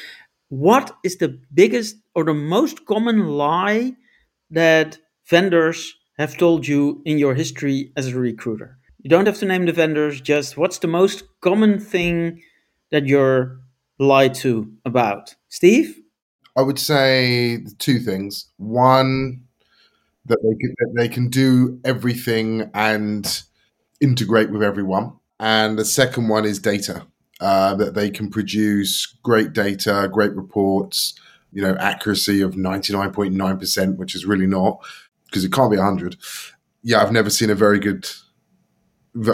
What 0.49 0.97
is 1.05 1.19
the 1.19 1.39
biggest 1.53 1.97
or 2.15 2.25
the 2.25 2.35
most 2.35 2.87
common 2.87 3.29
lie 3.29 3.93
that 4.51 4.99
vendors 5.29 5.95
have 6.19 6.37
told 6.39 6.67
you 6.67 7.03
in 7.05 7.19
your 7.19 7.35
history 7.35 7.93
as 7.95 8.09
a 8.09 8.19
recruiter? 8.19 8.79
You 8.99 9.11
don't 9.11 9.27
have 9.27 9.39
to 9.39 9.47
name 9.47 9.67
the 9.67 9.73
vendors, 9.73 10.21
just 10.21 10.57
what's 10.57 10.79
the 10.79 10.89
most 10.89 11.25
common 11.43 11.79
thing 11.79 12.41
that 12.91 13.07
you're 13.07 13.59
lied 13.99 14.35
to 14.35 14.73
about? 14.85 15.35
Steve? 15.49 16.02
I 16.57 16.63
would 16.63 16.79
say 16.79 17.65
two 17.79 17.99
things. 17.99 18.47
One, 18.57 19.43
that 20.27 20.39
they 20.43 20.55
can, 20.57 20.75
that 20.79 20.95
they 20.97 21.09
can 21.09 21.29
do 21.29 21.81
everything 21.85 22.71
and 22.75 23.43
integrate 24.01 24.51
with 24.51 24.63
everyone. 24.63 25.13
And 25.41 25.79
the 25.79 25.85
second 25.85 26.29
one 26.29 26.45
is 26.45 26.59
data. 26.59 27.07
Uh, 27.41 27.75
that 27.75 27.95
they 27.95 28.09
can 28.09 28.31
produce 28.31 29.05
great 29.25 29.53
data, 29.53 30.09
great 30.13 30.33
reports, 30.37 31.19
you 31.53 31.61
know, 31.61 31.75
accuracy 31.81 32.41
of 32.41 32.55
99.9%, 32.55 33.97
which 33.97 34.15
is 34.15 34.25
really 34.25 34.47
not 34.47 34.79
because 35.27 35.45
it 35.45 35.53
can't 35.53 35.71
be 35.71 35.77
100. 35.77 36.17
Yeah, 36.85 37.03
I've 37.03 37.11
never 37.11 37.31
seen 37.31 37.51
a 37.51 37.57
very 37.57 37.81
good, 37.81 38.09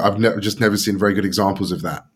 I've 0.00 0.18
ne- 0.18 0.40
just 0.40 0.58
never 0.58 0.78
seen 0.78 0.96
very 0.96 1.12
good 1.12 1.26
examples 1.26 1.70
of 1.70 1.82
that. 1.82 2.06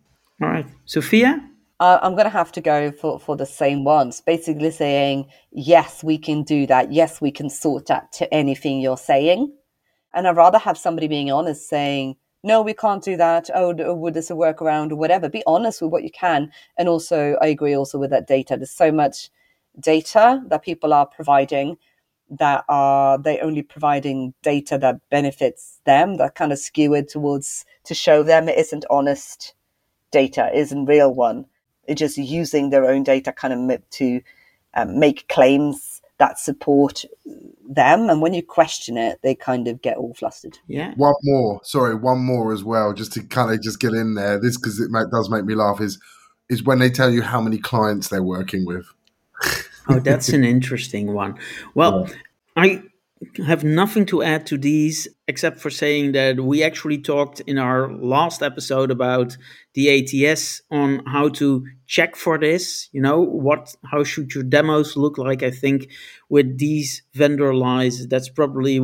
All 0.41 0.49
right. 0.49 0.67
Sophia? 0.87 1.47
Uh, 1.83 1.99
I'm 2.01 2.13
going 2.13 2.27
to 2.27 2.31
have 2.31 2.53
to 2.53 2.61
go 2.61 2.93
for, 2.93 3.19
for 3.19 3.35
the 3.37 3.45
same 3.45 3.83
ones, 3.83 4.21
basically 4.21 4.71
saying, 4.71 5.27
yes, 5.51 6.05
we 6.05 6.17
can 6.17 6.45
do 6.45 6.65
that. 6.69 6.93
Yes, 6.93 7.21
we 7.21 7.33
can 7.33 7.51
sort 7.51 7.87
that 7.87 8.13
to 8.13 8.33
anything 8.33 8.81
you're 8.81 8.97
saying. 8.97 9.53
And 10.15 10.29
I'd 10.29 10.37
rather 10.37 10.59
have 10.59 10.79
somebody 10.79 11.09
being 11.09 11.33
honest 11.33 11.69
saying, 11.69 12.15
no, 12.45 12.63
we 12.63 12.73
can't 12.73 13.03
do 13.03 13.17
that. 13.17 13.51
Oh, 13.53 13.95
would 13.95 14.15
this 14.15 14.31
a 14.31 14.35
workaround 14.35 14.93
or 14.93 14.95
whatever? 14.95 15.29
Be 15.29 15.43
honest 15.45 15.83
with 15.83 15.91
what 15.91 16.05
you 16.05 16.13
can. 16.13 16.53
And 16.79 16.89
also, 16.89 17.37
I 17.43 17.49
agree 17.49 17.75
also 17.75 17.99
with 17.99 18.11
that 18.11 18.29
data. 18.29 18.57
There's 18.57 18.71
so 18.71 18.93
much 18.93 19.29
data 19.81 20.41
that 20.51 20.63
people 20.63 20.95
are 20.95 21.07
providing 21.07 21.79
that 22.31 22.65
are 22.69 23.19
they 23.19 23.41
only 23.41 23.63
providing 23.63 24.35
data 24.43 24.79
that 24.79 25.01
benefits 25.11 25.81
them 25.85 26.17
that 26.19 26.37
kind 26.37 26.53
of 26.53 26.61
skewered 26.61 27.09
towards 27.09 27.65
to 27.83 27.93
show 27.93 28.23
them 28.23 28.49
it 28.49 28.57
isn't 28.57 28.85
honest 28.89 29.55
data 30.13 30.49
isn't 30.55 30.85
real 30.85 31.13
one 31.13 31.47
just 31.95 32.17
using 32.17 32.71
their 32.71 32.85
own 32.85 33.03
data 33.03 33.33
kind 33.33 33.71
of 33.71 33.91
to 33.91 34.21
um, 34.75 34.99
make 34.99 35.29
claims 35.29 36.01
that 36.19 36.39
support 36.39 37.05
them. 37.69 38.09
And 38.09 38.23
when 38.23 38.35
you 38.35 38.43
question 38.43 38.97
it, 38.97 39.19
they 39.23 39.35
kind 39.35 39.67
of 39.67 39.83
get 39.83 39.97
all 39.97 40.15
flustered. 40.15 40.59
Yeah. 40.69 40.95
One 40.95 41.15
more, 41.23 41.61
sorry, 41.65 41.95
one 41.95 42.21
more 42.21 42.53
as 42.53 42.63
well, 42.63 42.93
just 42.93 43.13
to 43.15 43.23
kind 43.23 43.53
of 43.53 43.61
just 43.61 43.81
get 43.81 43.93
in 43.93 44.15
there. 44.15 44.39
This 44.41 44.57
because 44.57 44.79
it 44.79 44.91
does 45.11 45.31
make 45.31 45.45
me 45.45 45.55
laugh. 45.55 45.81
Is 45.81 45.99
is 46.49 46.63
when 46.63 46.79
they 46.79 46.91
tell 46.91 47.11
you 47.11 47.23
how 47.23 47.41
many 47.41 47.59
clients 47.59 48.09
they're 48.09 48.23
working 48.23 48.65
with. 48.65 48.87
oh, 49.89 49.99
that's 49.99 50.29
an 50.29 50.45
interesting 50.45 51.13
one. 51.13 51.39
Well, 51.75 52.07
yeah. 52.09 52.15
I 52.57 52.83
have 53.47 53.65
nothing 53.65 54.05
to 54.07 54.23
add 54.23 54.47
to 54.47 54.59
these 54.59 55.09
except 55.29 55.61
for 55.61 55.71
saying 55.71 56.13
that 56.13 56.41
we 56.41 56.63
actually 56.63 56.99
talked 56.99 57.41
in 57.41 57.59
our 57.59 57.93
last 57.93 58.43
episode 58.43 58.91
about 58.91 59.37
the 59.75 59.89
ATS 60.27 60.63
on 60.71 61.05
how 61.07 61.29
to 61.29 61.65
check 61.87 62.17
for 62.17 62.39
this. 62.39 62.89
You 62.93 63.01
know, 63.01 63.21
what 63.21 63.75
how 63.85 64.05
should 64.05 64.35
your 64.35 64.45
demos 64.45 64.97
look 64.97 65.19
like? 65.19 65.43
I 65.43 65.51
think 65.51 65.91
with 66.29 66.59
these 66.59 67.03
vendor 67.15 67.55
lies, 67.55 68.07
that's 68.09 68.29
probably 68.29 68.81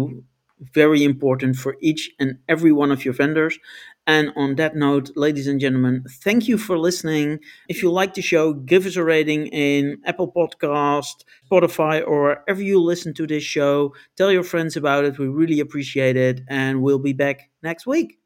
very 0.74 1.04
important 1.04 1.56
for 1.56 1.76
each 1.80 2.10
and 2.18 2.38
every 2.48 2.72
one 2.72 2.90
of 2.90 3.04
your 3.04 3.14
vendors. 3.14 3.58
And 4.08 4.32
on 4.36 4.56
that 4.56 4.74
note, 4.74 5.10
ladies 5.14 5.46
and 5.46 5.60
gentlemen, 5.60 6.04
thank 6.24 6.48
you 6.48 6.58
for 6.58 6.76
listening. 6.78 7.38
If 7.68 7.82
you 7.82 7.92
like 7.92 8.14
the 8.14 8.22
show, 8.22 8.54
give 8.54 8.86
us 8.86 8.96
a 8.96 9.04
rating 9.04 9.46
in 9.48 10.00
Apple 10.04 10.32
Podcast, 10.32 11.24
Spotify, 11.50 12.02
or 12.06 12.22
wherever 12.22 12.62
you 12.62 12.80
listen 12.80 13.14
to 13.14 13.26
this 13.26 13.44
show. 13.44 13.94
Tell 14.16 14.32
your 14.32 14.42
friends 14.42 14.76
about 14.76 15.04
it. 15.04 15.18
We 15.18 15.28
really 15.28 15.60
appreciate 15.60 16.16
it. 16.16 16.40
And 16.48 16.82
we'll 16.82 16.98
be 16.98 17.12
back 17.12 17.50
next 17.62 17.86
week. 17.86 18.18